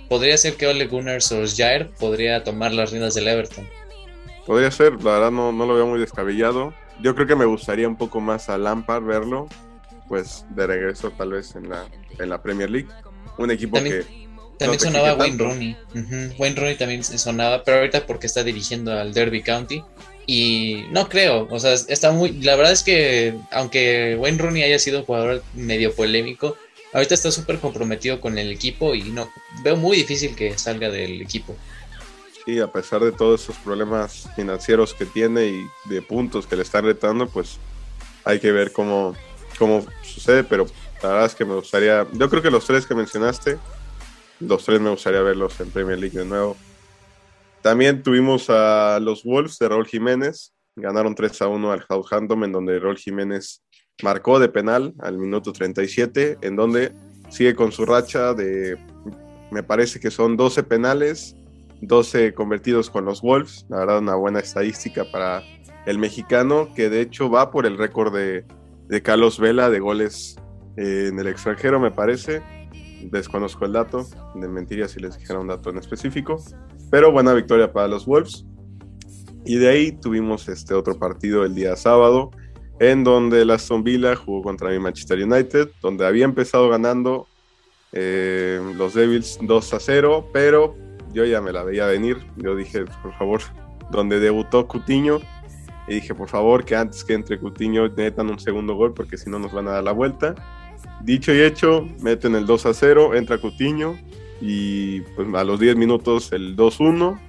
[0.08, 3.68] Podría ser que Ole Gunnar Solskjaer podría tomar las riendas del Everton.
[4.46, 6.74] Podría ser, la verdad no, no lo veo muy descabellado.
[7.02, 9.48] Yo creo que me gustaría un poco más a Lampard verlo,
[10.10, 11.86] pues de regreso tal vez en la,
[12.18, 12.90] en la Premier League.
[13.38, 14.06] Un equipo que...
[14.58, 15.78] También sonaba Wayne Rooney.
[16.38, 19.82] Wayne Rooney también sonaba, pero ahorita porque está dirigiendo al Derby County.
[20.28, 22.34] Y no creo, o sea, está muy...
[22.42, 26.58] La verdad es que aunque Wayne Rooney haya sido un jugador medio polémico,
[26.92, 29.32] ahorita está súper comprometido con el equipo y no,
[29.64, 31.56] veo muy difícil que salga del equipo
[32.58, 36.86] a pesar de todos esos problemas financieros que tiene y de puntos que le están
[36.86, 37.58] retando, pues
[38.26, 39.16] hay que ver cómo,
[39.60, 40.66] cómo sucede, pero
[41.04, 43.60] la verdad es que me gustaría, yo creo que los tres que mencionaste,
[44.40, 46.58] los tres me gustaría verlos en Premier League de nuevo.
[47.62, 52.54] También tuvimos a los Wolves de Raúl Jiménez, ganaron 3 a 1 al Southampton, en
[52.54, 53.62] donde Raúl Jiménez
[54.02, 56.94] marcó de penal al minuto 37, en donde
[57.30, 58.78] sigue con su racha de,
[59.52, 61.36] me parece que son 12 penales
[61.82, 65.44] 12 convertidos con los Wolves, la verdad una buena estadística para
[65.86, 68.46] el mexicano, que de hecho va por el récord de,
[69.04, 70.36] Carlos Vela de goles
[70.76, 72.42] eh, en el extranjero, me parece.
[73.04, 76.44] Desconozco el dato, de mentiría si les dijera un dato en específico,
[76.92, 78.46] pero buena victoria para los Wolves.
[79.46, 82.32] Y de ahí tuvimos este otro partido el día sábado,
[82.80, 87.28] en donde el Aston Villa jugó contra mi Manchester United, donde había empezado ganando
[87.92, 90.76] eh, los Devils 2 a 0, pero
[91.14, 92.18] yo ya me la veía venir.
[92.38, 93.42] Yo dije, por favor,
[93.92, 95.20] donde debutó Cutiño,
[95.90, 99.30] y dije, por favor, que antes que entre Cutiño metan un segundo gol, porque si
[99.30, 100.36] no nos van a dar la vuelta.
[101.02, 103.98] Dicho y hecho, meten el 2 a 0, entra Cutiño,
[104.40, 107.20] y pues a los 10 minutos el 2-1,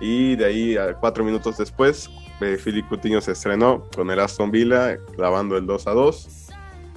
[0.00, 4.50] y de ahí a 4 minutos después, eh, Philip Cutiño se estrenó con el Aston
[4.50, 6.44] Villa, clavando el 2 a 2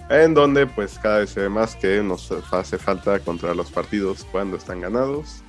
[0.09, 4.25] en donde pues cada vez se ve más que nos hace falta contra los partidos
[4.31, 5.43] cuando están ganados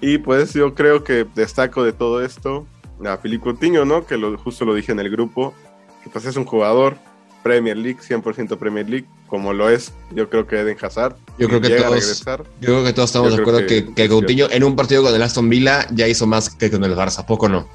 [0.00, 2.66] y pues yo creo que destaco de todo esto
[3.06, 4.06] a Filipe Coutinho, ¿no?
[4.06, 5.54] Que lo, justo lo dije en el grupo,
[6.02, 6.96] que pues es un jugador
[7.42, 11.16] Premier League, 100% Premier League, como lo es, yo creo que Eden Hazard.
[11.38, 14.64] Yo creo que, todos, yo creo que todos estamos de acuerdo que, que, Coutinho en
[14.64, 17.68] un partido con el Aston Villa ya hizo más que con el Barça, poco no.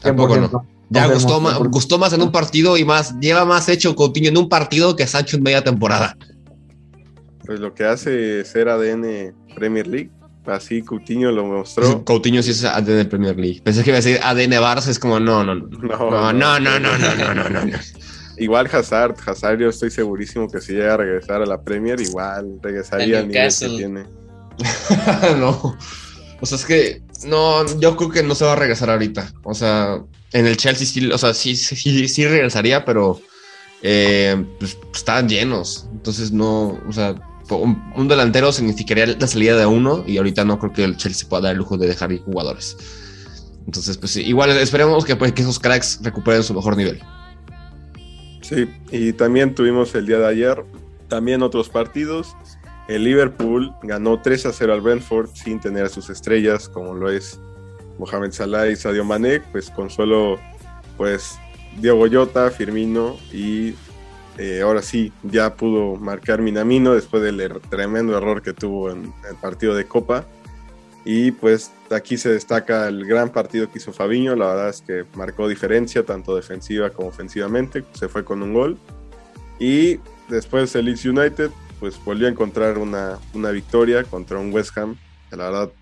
[0.00, 0.66] Tampoco no.
[0.90, 4.38] Ya gustó más, gustó más en un partido y más, lleva más hecho Coutinho en
[4.38, 6.16] un partido que Sancho en media temporada.
[7.44, 10.10] Pues lo que hace ser ADN Premier League
[10.48, 12.04] Así Coutinho lo mostró.
[12.06, 13.60] Coutinho sí es ADN Premier League.
[13.62, 15.68] Pensé que iba a decir ADN Barça, es como no, no, no.
[15.68, 17.78] No, no, no, no, no, no, no, no.
[18.38, 22.58] Igual Hazard, Hazard yo estoy segurísimo que si llega a regresar a la Premier, igual
[22.62, 24.06] regresaría al nivel que tiene.
[25.38, 25.76] no.
[26.40, 29.32] O sea, es que no, yo creo que no se va a regresar ahorita.
[29.42, 30.00] O sea,
[30.32, 33.20] en el Chelsea sí, o sea, sí, sí, sí regresaría, pero
[33.82, 35.88] eh, pues, están llenos.
[35.92, 37.16] Entonces no, o sea,
[37.50, 41.42] un, delantero significaría la salida de uno y ahorita no creo que el Chelsea pueda
[41.42, 42.76] dar el lujo de dejar jugadores.
[43.66, 47.00] Entonces, pues igual esperemos que, pues, que esos cracks recuperen su mejor nivel.
[48.40, 50.64] Sí, y también tuvimos el día de ayer
[51.08, 52.36] también otros partidos,
[52.86, 57.10] el Liverpool ganó 3 a 0 al Brentford sin tener a sus estrellas, como lo
[57.10, 57.40] es
[57.98, 60.38] Mohamed Salah y Sadio Mané, pues con solo
[60.96, 61.38] pues
[61.80, 63.74] Diego Goyota, Firmino y
[64.38, 69.12] eh, ahora sí ya pudo marcar Minamino después del er-, tremendo error que tuvo en
[69.28, 70.24] el partido de Copa.
[71.04, 75.04] Y pues aquí se destaca el gran partido que hizo Fabiño, la verdad es que
[75.14, 78.78] marcó diferencia tanto defensiva como ofensivamente, se fue con un gol.
[79.58, 79.98] Y
[80.28, 84.96] después el Leeds United pues volvió a encontrar una, una victoria contra un West Ham,
[85.30, 85.72] la verdad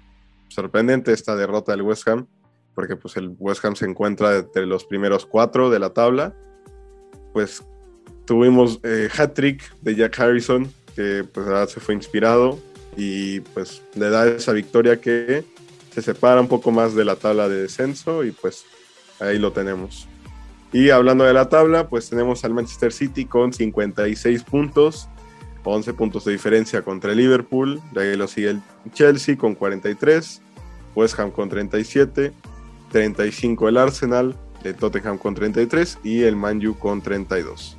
[0.49, 2.27] sorprendente esta derrota del West Ham,
[2.75, 6.35] porque pues el West Ham se encuentra entre los primeros cuatro de la tabla.
[7.33, 7.63] Pues
[8.27, 12.59] tuvimos eh, hat-trick de Jack Harrison, que pues la se fue inspirado
[12.97, 15.45] y pues le da esa victoria que
[15.93, 18.65] se separa un poco más de la tabla de descenso y pues
[19.21, 20.07] ahí lo tenemos.
[20.73, 25.09] Y hablando de la tabla, pues tenemos al Manchester City con 56 puntos,
[25.65, 28.63] 11 puntos de diferencia contra el Liverpool, de ahí lo sigue el
[28.93, 30.43] Chelsea con 43,
[30.95, 32.33] West Ham con 37,
[32.91, 34.37] 35 el Arsenal,
[34.75, 37.77] Tottenham con 33 y el Manju con 32.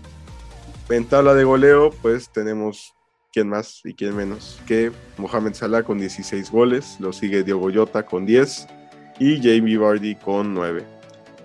[0.90, 2.94] En tabla de goleo, pues tenemos
[3.34, 8.06] quién más y quién menos que Mohamed Salah con 16 goles, lo sigue Diogo Jota
[8.06, 8.68] con 10
[9.20, 10.84] y Jamie Vardy con 9.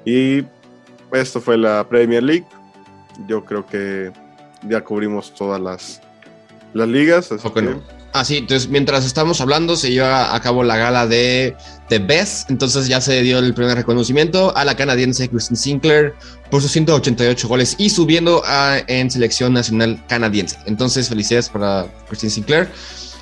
[0.05, 0.45] Y
[1.13, 2.47] esto fue la Premier League.
[3.27, 4.13] Yo creo que
[4.69, 6.01] ya cubrimos todas las,
[6.73, 7.33] las ligas.
[7.33, 7.49] Así
[8.15, 11.57] Ah, entonces mientras estamos hablando se lleva a cabo la gala de
[11.89, 16.15] The Best, entonces ya se dio el primer reconocimiento a la canadiense Christine Sinclair
[16.51, 20.59] por sus 188 goles y subiendo a, en selección nacional canadiense.
[20.67, 22.69] Entonces felicidades para Christine Sinclair.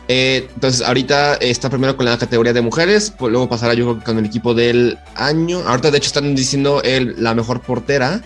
[0.08, 4.18] Eh, entonces ahorita está primero con la categoría de mujeres, pues luego pasará yo con
[4.18, 5.62] el equipo del año.
[5.68, 8.22] Ahorita de hecho están diciendo el, la mejor portera,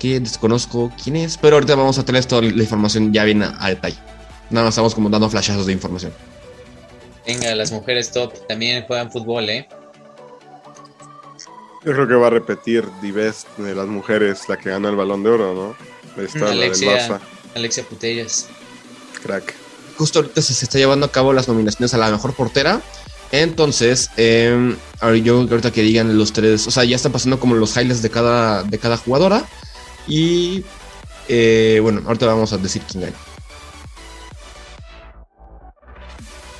[0.00, 3.68] que desconozco quién es, pero ahorita vamos a tener toda la información ya bien a
[3.68, 4.07] detalle.
[4.50, 6.12] Nada más estamos como dando flashazos de información.
[7.26, 9.68] Venga, las mujeres top también juegan fútbol, ¿eh?
[11.84, 15.22] Yo creo que va a repetir Divest de las mujeres, la que gana el balón
[15.22, 16.22] de oro, ¿no?
[16.22, 17.20] Está Alexia,
[17.54, 18.48] Alexia Putellas.
[19.22, 19.54] Crack.
[19.96, 22.80] Justo ahorita se, está llevando a cabo las nominaciones a la mejor portera.
[23.30, 24.74] Entonces, eh,
[25.22, 28.10] yo ahorita que digan los tres, o sea, ya están pasando como los highlights de
[28.10, 29.44] cada, de cada jugadora.
[30.06, 30.64] Y
[31.28, 33.16] eh, bueno, ahorita vamos a decir quién gana.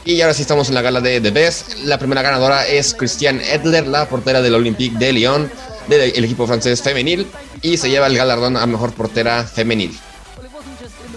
[0.09, 1.81] Y ahora sí estamos en la gala de The Best.
[1.85, 5.51] La primera ganadora es Christiane Edler, la portera del Olympique de Lyon,
[5.87, 7.27] del equipo francés femenil,
[7.61, 9.95] y se lleva el galardón a mejor portera femenil.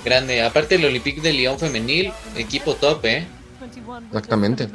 [0.03, 3.25] Grande, aparte del Olympique de Lyon femenil, equipo top, ¿eh?
[4.07, 4.67] Exactamente.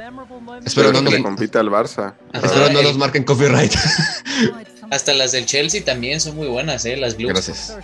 [0.65, 2.15] Espero no nos compita al Barça.
[2.33, 3.75] Espero no nos marquen copyright.
[4.89, 6.95] Hasta las del Chelsea también son muy buenas, ¿eh?
[6.95, 7.33] Las Blues.
[7.33, 7.77] Gracias.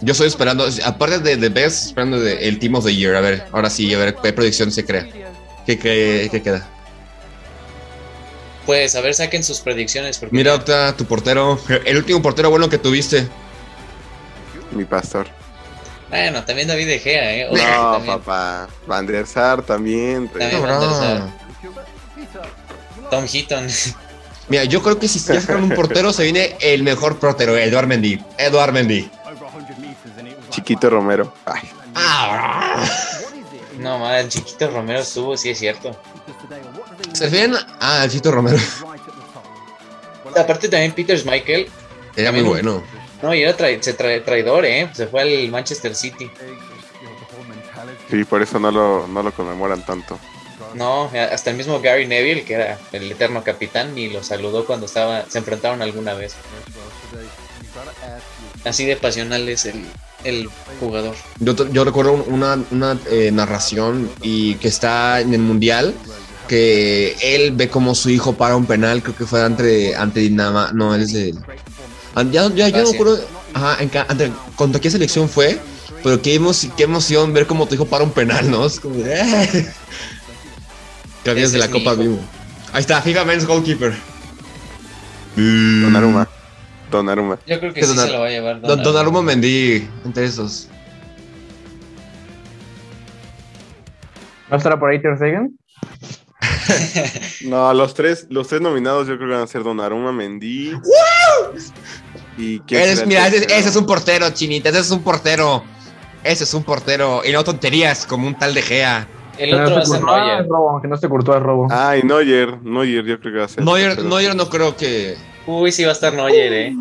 [0.00, 3.14] Yo estoy esperando, aparte de The Best, esperando el Team of the Year.
[3.16, 5.06] A ver, ahora sí, a ver qué predicción se crea.
[5.66, 6.66] ¿Qué, qué, queda?
[8.64, 10.20] Pues a ver, saquen sus predicciones.
[10.30, 11.60] Mira, Octa, tu portero.
[11.84, 13.28] El último portero bueno que tuviste.
[14.72, 15.26] Mi pastor.
[16.08, 17.48] Bueno, también David De Gea, ¿eh?
[17.50, 18.68] no, papá.
[18.86, 20.28] Van der Sar también.
[20.28, 21.30] también Van der Sar.
[23.10, 23.66] Tom Heaton.
[24.48, 27.86] Mira, yo creo que si ya sacan un portero, se viene el mejor portero, Eduard
[27.86, 28.22] Mendy.
[28.38, 29.10] Eduard Mendy.
[30.50, 31.32] Chiquito Romero.
[31.94, 32.84] Ah,
[33.78, 35.98] no, madre, el Chiquito Romero estuvo, sí es cierto.
[37.12, 37.54] ¿Se refieren?
[37.80, 38.58] Ah, el Chiquito Romero.
[40.36, 41.68] Aparte también Peter Michael.
[42.14, 42.82] Era muy bueno.
[43.22, 44.90] No, y era se traidor, ¿eh?
[44.92, 46.30] Se fue al Manchester City.
[48.10, 50.18] Sí, por eso no lo, no lo conmemoran tanto.
[50.76, 54.86] No, hasta el mismo Gary Neville, que era el eterno capitán, ni lo saludó cuando
[54.86, 56.34] estaba, se enfrentaron alguna vez.
[58.64, 59.66] Así de pasional es
[60.24, 60.48] el,
[60.80, 61.14] jugador.
[61.38, 62.58] Yo, recuerdo una,
[63.10, 65.94] eh, narración y que está en el mundial
[66.48, 70.70] que él ve como su hijo para un penal, creo que fue ante, ante Dinama,
[70.72, 71.34] no, él es de...
[72.30, 73.20] Ya, ya, yo no recuerdo,
[73.52, 73.78] ajá,
[74.54, 75.58] contra qué selección fue,
[76.02, 78.66] pero qué, emoción, qué emoción ver como tu hijo para un penal, ¿no?
[78.66, 79.66] Es como de...
[81.26, 81.30] Eh".
[81.30, 82.20] Camiones de la Copa Vivo.
[82.72, 83.94] Ahí está, FIFA Men's Goalkeeper.
[85.36, 86.28] Donnarumma.
[86.90, 87.38] Donnarumma.
[87.46, 88.82] Yo creo que sí se lo va a llevar Donnarumma.
[88.84, 90.68] Donnarumma Mendy, entre esos.
[94.50, 95.58] ¿No estará por ahí Ter Stegen?
[97.48, 100.72] no, los tres, los tres nominados yo creo que van a ser Donnarumma, Mendy.
[102.38, 105.64] ¿Y qué mira, ese, ese, es un portero, chinita, ese es un portero.
[106.22, 107.22] Ese es un portero.
[107.24, 109.08] Y no tonterías como un tal de Gea.
[109.38, 110.48] El otro va a ser Neuer.
[110.48, 111.68] Robo, aunque no se curtó es robo.
[111.70, 113.64] Ay, Neuer, Neuer, yo creo que va a ser.
[113.64, 115.16] Neuer, Neuer no creo que.
[115.46, 116.74] Uy, sí va a estar Neuer, eh.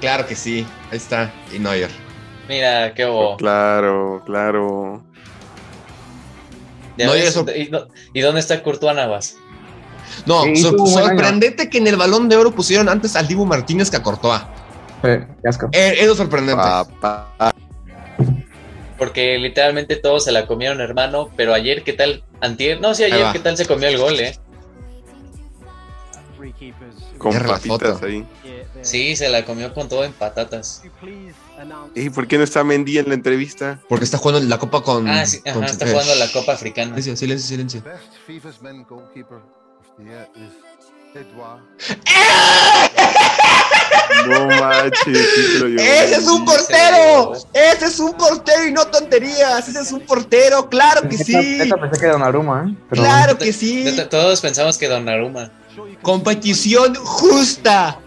[0.00, 1.90] Claro que sí, ahí está, y Neuer.
[2.48, 3.36] Mira, qué bobo.
[3.36, 5.02] Claro, claro.
[6.96, 9.36] ¿Y, dónde está Courtois Navas?
[10.26, 10.42] No,
[10.86, 14.42] sorprendente que en el balón de oro pusieron antes al Dibu Martínez que a Courtois.
[15.02, 15.68] Eh, asco.
[15.72, 16.62] eso es sorprendente.
[19.02, 21.28] Porque literalmente todos se la comieron, hermano.
[21.36, 22.22] Pero ayer, ¿qué tal?
[22.40, 24.38] Antier, no, sí, ayer, ¿qué tal se comió el gol, eh?
[27.18, 28.24] Con patitas ahí.
[28.82, 30.84] Sí, se la comió con todo en patatas.
[31.96, 33.80] ¿Y por qué no está Mendy en la entrevista?
[33.88, 35.08] Porque está jugando la copa con.
[35.08, 36.90] Ah, sí, ajá, está jugando la copa africana.
[36.90, 37.82] Silencio, silencio, silencio.
[44.26, 45.18] No manches,
[45.78, 47.34] ¡Ese es un portero!
[47.52, 49.68] ¡Ese es un portero y no tonterías!
[49.68, 50.68] ¡Ese es un portero!
[50.68, 51.58] ¡Claro que sí!
[51.58, 52.76] pensé que Donnarumma, ¿eh?
[52.90, 53.84] ¡Claro que sí!
[54.10, 55.50] Todos pensamos que Donnarumma.
[56.02, 57.98] Competición justa.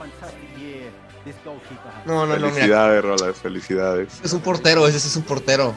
[2.06, 2.50] No, no, no.
[2.50, 4.14] Felicidades, Rolas, felicidades.
[4.24, 5.76] Es un portero, ese es un portero.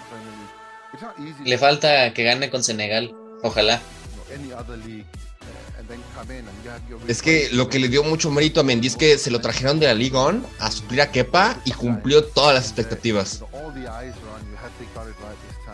[1.45, 3.15] Le falta que gane con Senegal.
[3.43, 3.81] Ojalá.
[7.07, 9.81] Es que lo que le dio mucho mérito a Mendy es que se lo trajeron
[9.81, 13.43] de la Liga On a suplir a Kepa y cumplió todas las expectativas.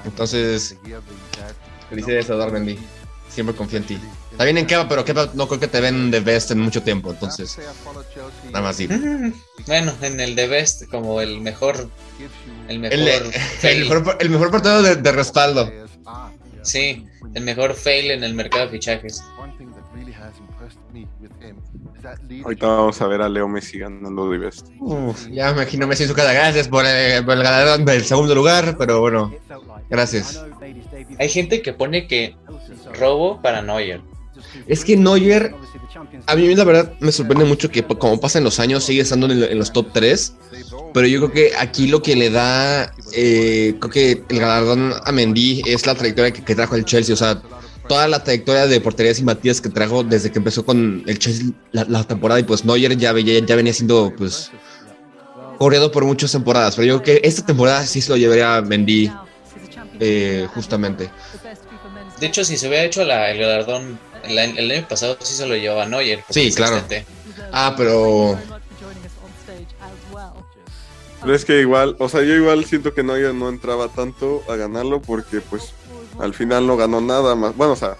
[0.04, 0.76] Entonces,
[1.88, 2.78] felicidades a Mendy.
[3.28, 3.98] Siempre confío en ti.
[4.30, 6.82] Está bien en Kepa, pero Kepa no creo que te ven de best en mucho
[6.82, 7.58] tiempo, entonces.
[8.46, 8.88] Nada más sí.
[9.66, 11.88] Bueno, en el de best, como el mejor.
[12.68, 12.98] El mejor.
[13.62, 15.70] El, mejor, partido de, respaldo.
[16.62, 19.22] Sí, el mejor fail en el mercado de fichajes.
[22.44, 24.68] Ahorita vamos a ver a Leo Messi ganando de best.
[25.30, 26.32] ya me imagino Messi en su cara.
[26.32, 29.32] Gracias por el, por el ganador del segundo lugar, pero bueno,
[29.88, 30.42] gracias.
[31.18, 32.36] Hay gente que pone que
[32.98, 34.00] robo para Neuer.
[34.66, 35.54] Es que Neuer,
[36.26, 39.58] a mí la verdad me sorprende mucho que como pasan los años sigue estando en,
[39.58, 40.34] los top 3,
[40.92, 45.12] pero yo creo que aquí lo que le da, eh, creo que el galardón a
[45.12, 47.40] Mendy es la trayectoria que, trajo el Chelsea, o sea,
[47.88, 51.46] toda la trayectoria de porterías y Matías que trajo desde que empezó con el Chelsea
[51.72, 54.50] la, temporada y pues Neuer ya, ya, venía siendo pues
[55.58, 58.62] corrido por muchas temporadas, pero yo creo que esta temporada sí se lo llevaría a
[58.62, 59.10] Mendy
[60.00, 61.10] eh, justamente.
[62.18, 65.56] De hecho, si se hubiera hecho la, el galardón el, año pasado, sí se lo
[65.56, 66.24] llevaba Neuer.
[66.30, 66.82] Sí, claro.
[67.52, 68.38] Ah, pero.
[71.20, 74.56] Pero es que igual, o sea, yo igual siento que Neuer no entraba tanto a
[74.56, 75.72] ganarlo porque, pues,
[76.18, 77.56] al final no ganó nada más.
[77.56, 77.96] Bueno, o sea,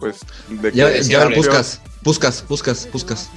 [0.00, 0.20] pues.
[0.48, 3.30] De ya, ya buscas, buscas, buscas, buscas.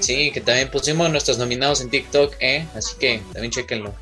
[0.00, 2.66] Sí, que también pusimos nuestros nominados en TikTok, ¿eh?
[2.74, 3.94] Así que también chequenlo.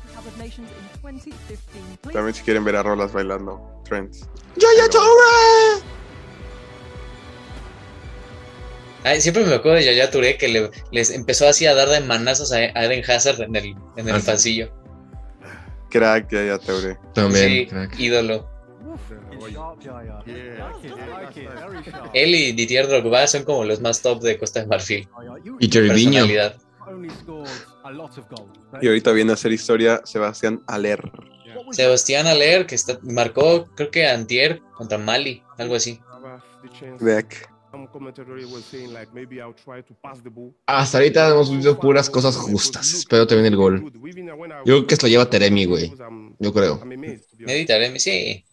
[2.13, 4.27] También si quieren ver a Rolas bailando Trends.
[4.57, 4.99] ¡Yo, yo,
[9.03, 12.01] Ay, siempre me acuerdo de Yaya Touré que le, les empezó así a dar de
[12.01, 14.69] manazos a Eden Hazard en el, en el ah, pasillo.
[15.89, 16.97] Crack, Yaya Touré.
[17.13, 18.49] También, sí, ídolo.
[22.13, 25.07] Él y Didier Drogba son como los más top de Costa de Marfil.
[25.59, 26.25] Y Jervinho.
[28.81, 31.11] Y ahorita viene a hacer historia Sebastián Aler.
[31.71, 35.99] Sebastián Aler, que está, marcó, creo que Antier contra Mali, algo así.
[40.65, 42.93] Hasta ahorita hemos visto puras cosas justas.
[42.93, 43.91] Espero también el gol.
[44.65, 45.93] Yo creo que esto lo lleva Teremi, güey.
[46.39, 46.79] Yo creo.
[47.65, 48.43] Teremi, sí.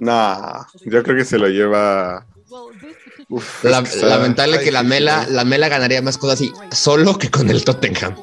[0.00, 2.26] Nah, yo creo que se lo lleva.
[4.02, 8.14] lamentable que la Mela, la Mela ganaría más cosas así solo que con el Tottenham.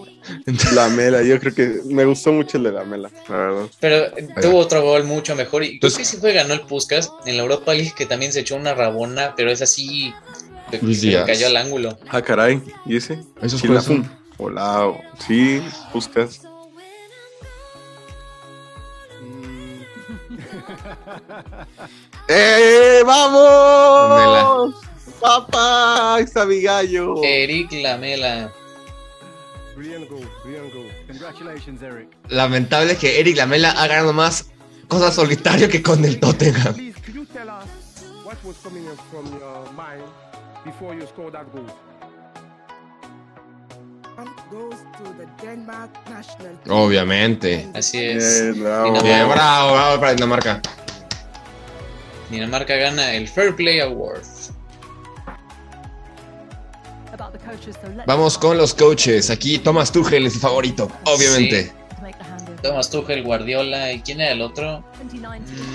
[0.74, 3.66] La Mela, yo creo que me gustó mucho el de la Mela, la verdad.
[3.80, 4.12] Pero
[4.42, 5.64] tuvo otro gol mucho mejor.
[5.64, 8.42] Y creo que sí fue ganó el Puskas en la Europa League, que también se
[8.42, 10.14] echó una rabona, pero es así.
[10.72, 10.80] Que,
[11.26, 11.98] cayó al ángulo.
[12.10, 12.62] Ah, caray.
[12.86, 13.20] ¿Y ese?
[13.42, 13.80] Eso fue
[14.38, 14.92] Hola,
[15.26, 15.62] sí,
[15.94, 16.42] Puskas.
[22.28, 24.76] ¡Eh, vamos!
[25.22, 26.18] ¡Papá!
[26.20, 27.24] ¡Está mi gallo!
[27.24, 28.52] Eric Lamela.
[32.30, 34.48] Lamentable que Eric Lamela ha ganado más
[34.88, 36.76] cosas solitario que con el Tottenham.
[46.70, 47.68] Obviamente.
[47.74, 48.58] Así es.
[48.60, 49.02] bravo.
[49.04, 50.62] Bien, bravo, bravo para Dinamarca.
[52.30, 54.24] Dinamarca gana el Fair Play Award.
[58.06, 59.30] Vamos con los coaches.
[59.30, 61.72] Aquí Thomas Tuchel es el favorito, obviamente.
[62.62, 63.92] Thomas Tuchel, Guardiola.
[63.94, 64.84] ¿Y quién era el otro?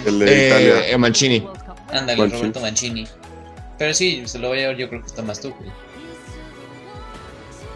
[0.07, 0.89] El de eh, Italia.
[0.89, 1.47] Eh, Mancini.
[1.93, 3.07] Ándale, Roberto Mancini.
[3.79, 5.71] Pero sí, se lo voy a llevar yo creo que es Thomas Tuchel.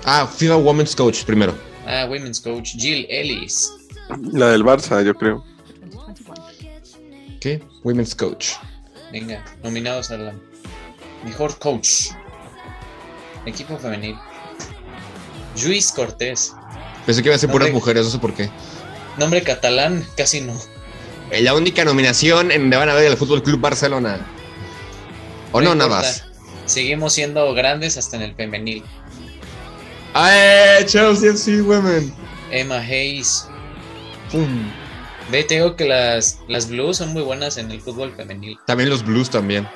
[0.05, 1.55] Ah, FIFA Women's Coach primero.
[1.86, 3.72] Ah, Women's Coach, Jill Ellis.
[4.32, 5.45] La del Barça, yo creo.
[7.40, 7.62] ¿Qué?
[7.82, 8.53] Women's Coach.
[9.12, 10.34] Venga, nominados a la
[11.24, 12.11] mejor coach.
[13.47, 14.16] Equipo femenil.
[15.62, 16.55] Luis Cortés.
[17.07, 18.51] Pensé que iba a ser puras mujeres, no sé por qué.
[19.18, 20.55] Nombre catalán, casi no.
[21.30, 24.26] Eh, la única nominación en donde van a ver el Fútbol Club Barcelona.
[25.53, 26.24] O no, nada más.
[26.66, 28.82] Seguimos siendo grandes hasta en el femenil.
[30.14, 32.12] ¡Ay, Chelsea FC Women!
[32.51, 33.49] Emma Hayes.
[34.32, 34.70] ¡Pum!
[35.30, 38.59] Ve, te que las, las Blues son muy buenas en el fútbol femenil.
[38.66, 39.68] También los Blues también.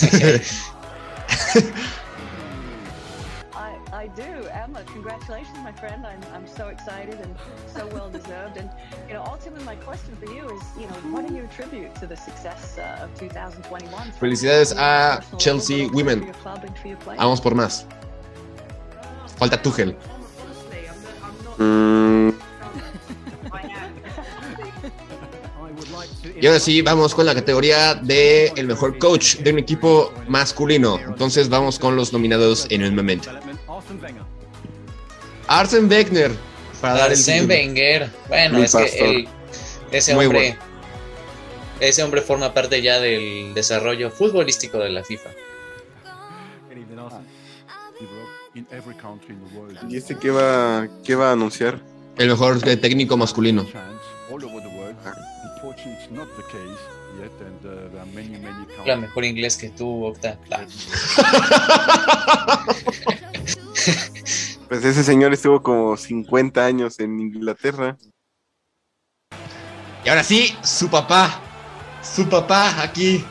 [5.28, 6.06] congratulations, my friend.
[6.06, 7.34] I'm, I'm so excited and
[7.74, 8.56] so well deserved.
[8.56, 8.70] And,
[9.06, 12.06] you know, ultimately, my question for you is, you know, what do you attribute to
[12.06, 14.12] the success uh, of 2021?
[14.20, 16.32] Felicidades a Chelsea Women.
[17.16, 17.86] Vamos por más.
[19.38, 19.96] Falta Tuchel.
[21.58, 22.30] Mm.
[26.40, 30.98] Y ahora sí, vamos con la categoría de el mejor coach de un equipo masculino.
[30.98, 33.30] Entonces vamos con los nominados en el momento.
[35.48, 36.32] Arsen Wenger.
[36.80, 38.10] Para Arsen Wenger.
[38.28, 39.28] Bueno, es que
[39.90, 40.56] ese hombre.
[41.80, 45.30] Ese hombre forma parte ya del desarrollo futbolístico de la FIFA.
[49.88, 51.80] ¿Y este qué va, qué va a anunciar?
[52.16, 53.66] El mejor técnico masculino.
[58.84, 60.36] La mejor inglés que tú, Octa.
[64.68, 67.96] Pues ese señor estuvo como 50 años en Inglaterra.
[70.04, 71.40] Y ahora sí, su papá.
[72.02, 73.24] Su papá aquí.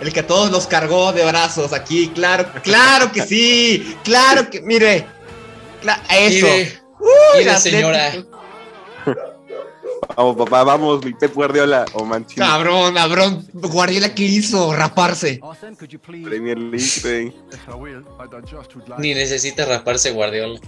[0.00, 2.08] El que a todos los cargó de brazos aquí.
[2.10, 3.96] Claro, claro que sí.
[4.04, 5.06] Claro que, mire.
[6.10, 6.46] eso.
[7.36, 8.12] Mire, señora.
[10.14, 12.46] Vamos, papá, vamos, mi Pep Guardiola o Mancini.
[12.46, 14.74] Cabrón, cabrón, Guardiola, ¿qué hizo?
[14.74, 15.40] Raparse.
[16.24, 17.34] Premier League,
[18.98, 20.60] Ni necesita raparse Guardiola.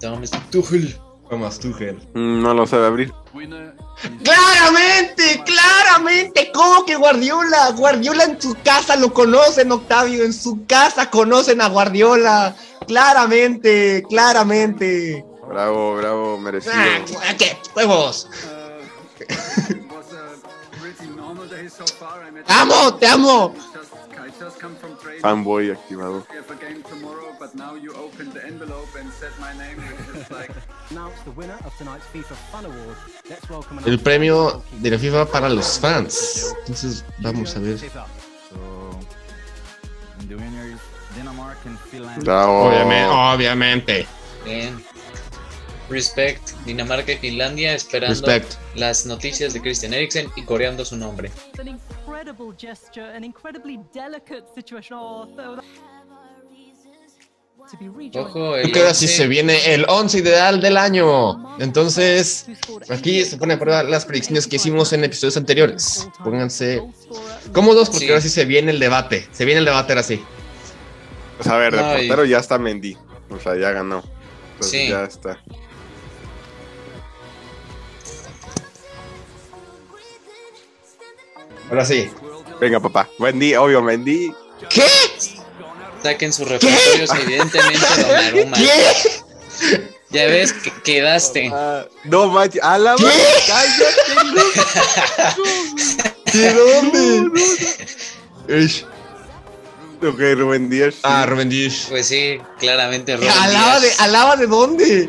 [0.00, 0.94] Thomas Tuchel.
[1.30, 1.96] Thomas Tuchel.
[2.14, 3.12] Mm, no lo sabe abrir.
[4.22, 7.70] Claramente, claramente, ¿cómo que Guardiola?
[7.72, 12.54] Guardiola en su casa lo conocen, Octavio, en su casa conocen a Guardiola.
[12.86, 15.24] Claramente, claramente.
[15.48, 16.74] Bravo, bravo, merecido.
[16.74, 17.56] Ah, ¿Qué?
[17.76, 18.28] ¡Huevos!
[22.48, 22.94] ¡Amo!
[22.96, 23.54] ¡Te amo!
[25.20, 26.26] Fanboy activado.
[33.86, 36.54] El premio de la FIFA para los fans.
[36.60, 37.78] Entonces, vamos a ver.
[42.16, 43.08] Obviamente.
[43.10, 44.06] obviamente.
[44.44, 44.93] Bien.
[45.88, 48.26] Respect, Dinamarca y Finlandia esperando
[48.74, 51.30] las noticias de Christian Eriksen y coreando su nombre.
[58.14, 61.58] Ojo, el ahora sí se viene el 11 ideal del año.
[61.58, 62.46] Entonces,
[62.90, 66.08] aquí se pone a prueba las predicciones que hicimos en episodios anteriores.
[66.22, 66.82] Pónganse
[67.52, 69.26] cómodos porque ahora sí se viene el debate.
[69.32, 70.22] Se viene el debate ahora sí.
[71.38, 72.96] Pues a ver, de portero ya está Mendy.
[73.30, 74.02] O sea, ya ganó.
[74.60, 74.88] sí.
[74.88, 75.42] ya está.
[81.70, 82.10] Ahora sí.
[82.60, 83.08] Venga, papá.
[83.18, 84.32] Wendy, obvio, Wendy.
[84.70, 84.86] ¿Qué?
[86.02, 88.56] Saquen sus repertorios, evidentemente, Donnarumma.
[88.56, 89.92] ¿Qué?
[90.10, 91.50] Ya ves que quedaste.
[91.50, 93.04] Uh, no manches, a la ¿Qué?
[93.48, 93.94] cállate,
[96.38, 97.30] ¿De dónde?
[100.06, 100.96] ok, Rubén Díaz.
[101.02, 101.86] Ah, Rubén Díaz.
[101.88, 103.98] Pues sí, claramente Rubén ¿Alaba Díaz.
[103.98, 105.08] De, ¿Alaba de dónde?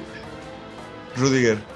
[1.18, 1.75] Rudiger.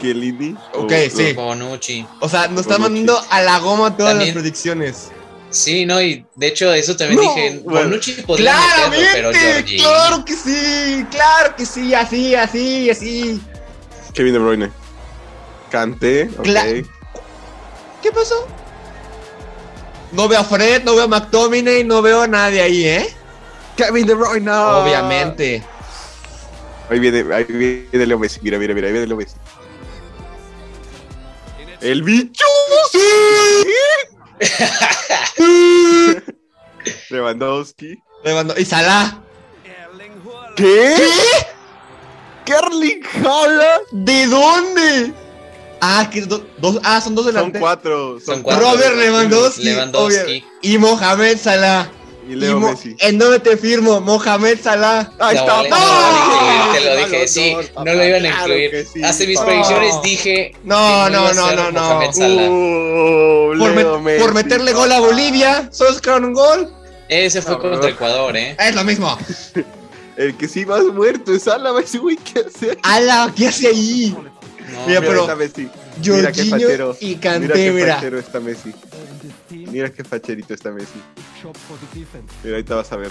[0.00, 0.56] Chiellini.
[0.74, 1.32] Ok, sí.
[1.34, 2.06] Bonucci.
[2.20, 5.10] O sea, nos está mandando a la goma todas las predicciones.
[5.50, 9.82] Sí, no, y de hecho eso también dije, Bonucci podría Claramente, pero Jorginho.
[9.82, 13.40] claro que sí, claro que sí, así, así, así.
[14.14, 14.70] Kevin De Bruyne.
[15.70, 16.30] Canté.
[18.00, 18.46] ¿Qué pasó?
[20.12, 23.14] No veo a Fred, no veo a McTominay, no veo a nadie ahí, ¿eh?
[23.76, 24.78] Kevin De Bruyne, no.
[24.84, 25.64] Obviamente.
[26.88, 29.34] Ahí viene, ahí viene Leo Messi, mira, mira, mira, ahí viene Leo Messi.
[31.80, 32.44] ¡El bicho!
[37.10, 37.98] Lewandowski.
[38.24, 38.62] Lewandowski.
[38.62, 39.22] ¿Y Salah?
[40.56, 40.94] ¿Qué?
[40.96, 41.08] ¿Qué?
[42.44, 43.02] ¿Kerling
[43.92, 45.12] ¿De dónde?
[45.80, 46.42] Ah, que dos,
[46.84, 47.52] ah, son dos delanteros.
[47.52, 48.20] Son cuatro.
[48.20, 48.72] Son cuatro.
[48.72, 49.64] Robert Lewandowski.
[49.64, 50.44] Lewandowski.
[50.62, 51.90] Y Mohamed Salah.
[52.30, 52.94] Y Leo Messi.
[53.00, 54.00] ¿En dónde te firmo?
[54.00, 55.10] Mohamed Salah.
[55.18, 55.62] Ahí está.
[55.64, 57.56] No, te lo dije, sí.
[57.76, 58.86] No, lo iban a incluir.
[59.04, 60.54] Hace mis predicciones dije.
[60.62, 61.98] No, no, no, no, no.
[61.98, 63.58] Uh,
[64.20, 65.68] por, meterle gol a Bolivia.
[65.72, 66.72] ¿Sos con gol?
[67.08, 68.56] Ese fue contra Ecuador, ¿eh?
[68.60, 69.18] Es lo mismo.
[70.16, 72.78] El que sí más muerto es Álava, ese güey, ¿qué hace?
[72.82, 74.16] Álava, ¿qué hace ahí?
[74.86, 75.26] mira, pero.
[75.96, 76.94] Mira qué.
[77.00, 77.86] Y Canté, mira.
[77.86, 78.72] Qué fachero está Messi.
[79.70, 81.00] Mira qué facherito está Messi.
[82.42, 83.10] Mira, ahí te vas a ver.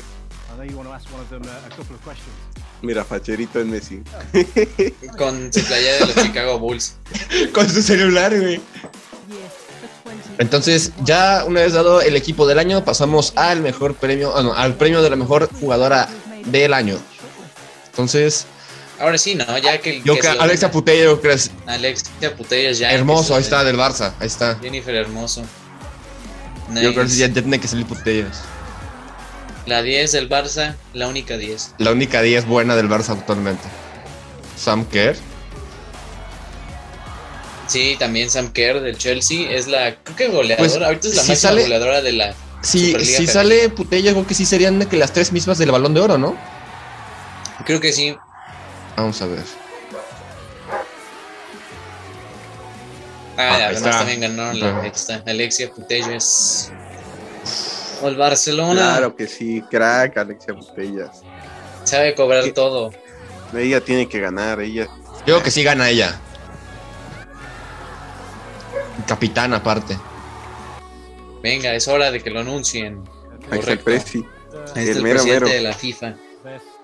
[2.82, 4.02] Mira, facherito en Messi.
[5.18, 6.96] Con su playa de los Chicago Bulls.
[7.54, 8.60] Con su celular, güey.
[10.38, 14.54] Entonces, ya una vez dado el equipo del año, pasamos al mejor premio, ah, no,
[14.54, 16.10] al premio de la mejor jugadora
[16.46, 16.98] del año.
[17.88, 18.46] Entonces.
[19.00, 19.58] Ahora sí, ¿no?
[19.58, 20.02] Ya que.
[20.02, 21.52] Yo que Alexa Putello, ¿crees?
[21.66, 22.92] Alexia Putellas ya.
[22.92, 24.58] Hermoso, ahí está, del Barça, ahí está.
[24.62, 25.44] Jennifer Hermoso.
[26.74, 28.42] Yo creo que ya tiene que salir Putellas.
[29.66, 31.76] La 10 del Barça, la única 10.
[31.78, 33.64] La única 10 buena del Barça actualmente.
[34.58, 35.16] Sam Kerr.
[37.68, 41.24] Sí, también Sam Kerr del Chelsea es la, creo que goleadora, pues, ahorita es la
[41.24, 45.32] más goleadora de la Sí, si sale Putella, creo que sí serían que las tres
[45.32, 46.36] mismas del Balón de Oro, ¿no?
[47.66, 48.16] Creo que sí.
[48.98, 49.44] Vamos a ver.
[53.40, 55.24] Ah, ah además también ganaron la está.
[55.26, 56.74] Alexia Putellas.
[58.02, 58.96] O el Barcelona.
[58.98, 61.22] Claro que sí, crack Alexia Putellas.
[61.86, 62.92] Sabe cobrar todo.
[63.56, 64.88] Ella tiene que ganar, ella.
[65.20, 66.20] Yo creo que sí gana ella.
[69.08, 69.98] Capitán aparte.
[71.42, 73.02] Venga, es hora de que lo anuncien.
[73.50, 74.26] el Presi.
[74.76, 76.16] el, el presidente de la FIFA.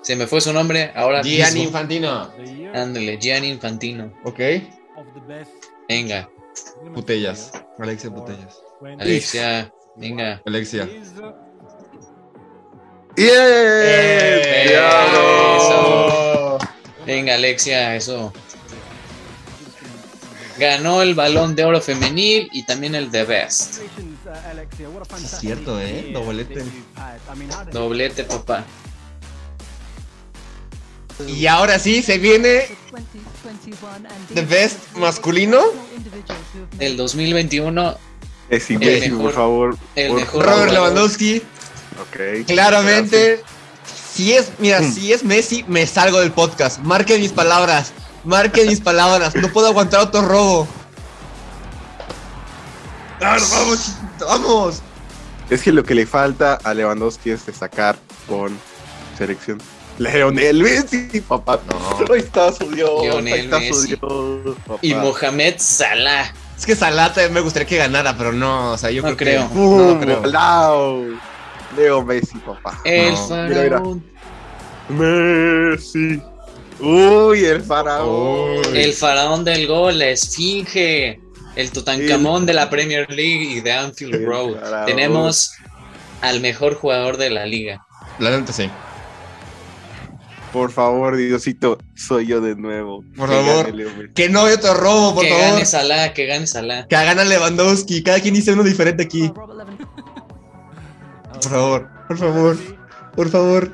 [0.01, 2.31] Se me fue su nombre, ahora Gianni Infantino.
[2.73, 4.13] Ándale, Gianni Infantino.
[4.23, 4.39] Ok.
[5.89, 6.29] Venga.
[6.93, 7.51] Putellas.
[7.79, 8.59] Alexia Putellas.
[8.99, 10.41] Alexia, venga.
[10.45, 10.89] Alexia.
[13.15, 14.45] Yeah.
[17.05, 18.33] Venga, Alexia, eso
[20.57, 23.81] ganó el balón de oro femenil y también el de Best.
[25.23, 26.11] Es cierto, ¿eh?
[26.13, 26.63] Doblete.
[27.71, 28.63] Doblete, papá.
[31.27, 32.67] Y ahora sí, se viene
[34.33, 35.61] The Best masculino.
[36.79, 37.97] El 2021.
[38.49, 39.77] Es imbécil, por favor.
[39.95, 41.41] El mejor Robert Lewandowski.
[42.01, 42.45] Ok.
[42.47, 43.43] Claramente.
[44.13, 44.93] Si es, mira, mm.
[44.93, 46.79] si es Messi, me salgo del podcast.
[46.79, 47.91] Marque mis palabras.
[48.23, 50.67] Marque mis palabras, no puedo aguantar otro robo.
[53.19, 54.81] vamos, vamos.
[55.49, 58.57] Es que lo que le falta a Lewandowski es destacar con
[59.17, 59.59] selección.
[59.97, 61.59] Leonel Messi, papá.
[61.69, 62.13] No.
[62.13, 63.01] Ahí está su Dios.
[63.01, 63.97] Leonel Messi.
[64.81, 66.33] Y Mohamed Salah.
[66.57, 69.55] Es que Salah me gustaría que ganara, pero no, o sea, yo no creo, Que,
[69.55, 71.19] no, creo.
[71.75, 72.79] Leo Messi, papá.
[72.83, 74.03] El faraón.
[74.89, 76.21] Messi.
[76.79, 78.75] Uy, el faraón.
[78.75, 81.19] El faraón del gol, la esfinge,
[81.55, 84.85] el Tutankamón de la Premier League y de Anfield Road.
[84.85, 85.53] Tenemos
[86.21, 87.85] al mejor jugador de la liga.
[88.19, 88.69] La gente sí.
[90.55, 93.03] Por favor, Diosito, soy yo de nuevo.
[93.17, 93.73] Por favor,
[94.13, 95.43] que no haya otro robo, por que favor.
[95.43, 96.87] Que gane Salah, que gane Salah.
[96.87, 99.29] Que gane Lewandowski, cada quien dice uno diferente aquí.
[101.33, 102.57] Por favor, por favor,
[103.17, 103.71] por favor.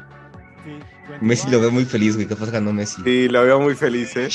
[1.22, 2.26] Messi lo veo muy feliz, güey.
[2.26, 3.00] Capaz ganó Messi.
[3.04, 4.30] Sí, lo veo muy feliz, eh.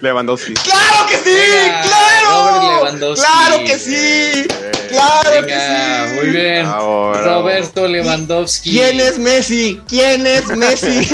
[0.00, 0.54] Lewandowski.
[0.54, 1.38] ¡Claro que sí!
[1.84, 2.78] ¡Claro!
[2.78, 3.24] Lewandowski.
[3.24, 4.48] ¡Claro que sí!
[4.92, 6.14] ¡Claro que sí!
[6.14, 6.66] Muy bien.
[6.66, 8.70] Roberto Lewandowski.
[8.70, 9.80] ¿Quién es Messi?
[9.88, 11.08] ¿Quién es Messi?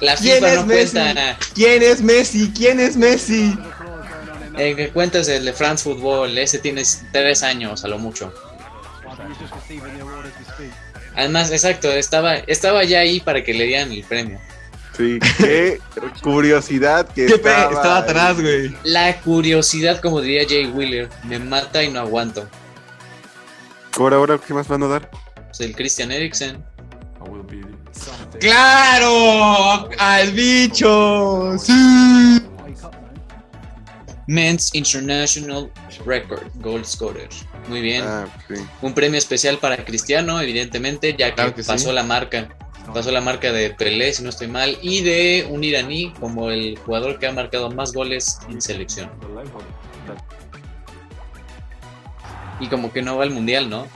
[0.00, 1.38] La FIFA no cuenta.
[1.54, 2.52] ¿Quién es Messi?
[2.56, 3.56] ¿Quién es Messi?
[4.58, 6.38] Eh, que cuentas el de France Football.
[6.38, 6.82] Ese tiene
[7.12, 8.32] tres años a lo mucho.
[11.14, 14.38] Además, exacto, estaba, estaba ya ahí para que le dieran el premio.
[14.96, 15.80] Sí, qué
[16.22, 18.74] curiosidad que estaba, estaba atrás, güey.
[18.84, 22.48] La curiosidad, como diría Jay Wheeler, me mata y no aguanto.
[23.98, 25.10] Ahora, ahora, ¿qué más van a dar?
[25.48, 26.64] Pues el Christian Eriksen.
[28.40, 29.88] ¡Claro!
[29.98, 31.56] ¡Al bicho!
[31.58, 32.42] ¡Sí!
[34.26, 35.70] Men's International
[36.04, 37.28] Record Gold Scorer.
[37.68, 38.04] Muy bien.
[38.04, 38.26] Ah,
[38.82, 42.48] Un premio especial para Cristiano, evidentemente, ya que, pasó la marca.
[42.92, 46.78] Pasó la marca de Pelé, si no estoy mal, y de un iraní como el
[46.78, 49.10] jugador que ha marcado más goles en selección.
[52.60, 53.86] Y como que no va al mundial, ¿no?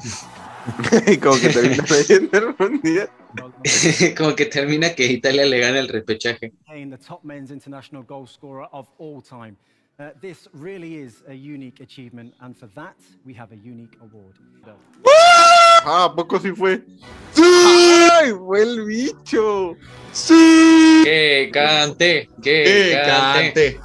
[1.23, 3.11] como que termina el mundial.
[4.17, 6.53] como que termina que Italia le gana el repechaje.
[10.01, 12.97] Uh, this really is a unique achievement, and for that,
[13.27, 14.35] we have a unique award.
[15.85, 16.83] Ah, poco sí fue?
[17.35, 17.43] ¡Sí!
[18.47, 19.77] ¡Fue el bicho!
[20.11, 21.03] ¡Sí!
[21.05, 22.31] ¡Que cante!
[22.43, 23.79] ¡Que cante!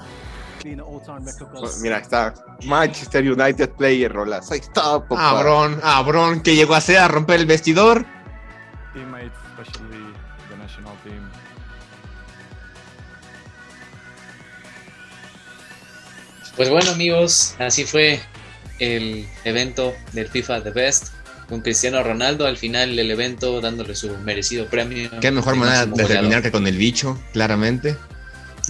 [1.82, 2.34] Mira, está
[2.66, 4.50] Manchester United Player Rolas.
[4.54, 5.32] Ahí está, papá.
[5.32, 8.06] Abrón, Abrón, que llegó a hacer a romper el vestidor.
[16.56, 18.22] Pues bueno, amigos, así fue
[18.80, 21.08] el evento del FIFA The Best
[21.50, 25.10] con Cristiano Ronaldo al final del evento dándole su merecido premio.
[25.20, 27.98] Qué mejor manera de terminar que con el bicho, claramente.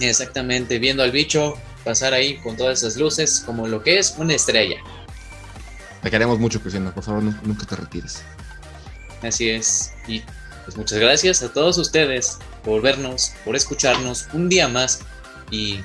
[0.00, 4.34] Exactamente, viendo al bicho pasar ahí con todas esas luces como lo que es una
[4.34, 4.78] estrella.
[6.02, 8.22] Te queremos mucho, Cristiano, por favor, nunca te retires.
[9.22, 10.22] Así es, y
[10.64, 15.00] pues muchas gracias a todos ustedes por vernos, por escucharnos un día más
[15.50, 15.78] y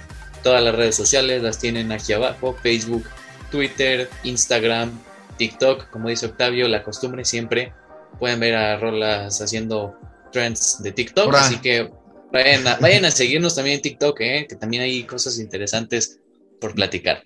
[0.43, 3.05] todas las redes sociales las tienen aquí abajo, Facebook,
[3.49, 4.97] Twitter, Instagram,
[5.37, 7.73] TikTok, como dice Octavio, la costumbre siempre.
[8.19, 9.95] Pueden ver a Rolas haciendo
[10.31, 11.89] trends de TikTok, así que
[12.31, 14.45] Vayan a, vayan a seguirnos también en TikTok, ¿eh?
[14.47, 16.19] que también hay cosas interesantes
[16.59, 17.23] por platicar.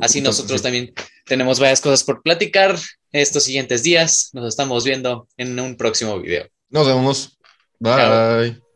[0.00, 0.92] Así nosotros también
[1.24, 2.76] tenemos varias cosas por platicar
[3.12, 4.30] estos siguientes días.
[4.32, 6.48] Nos estamos viendo en un próximo video.
[6.70, 7.38] Nos vemos.
[7.78, 8.67] Bye.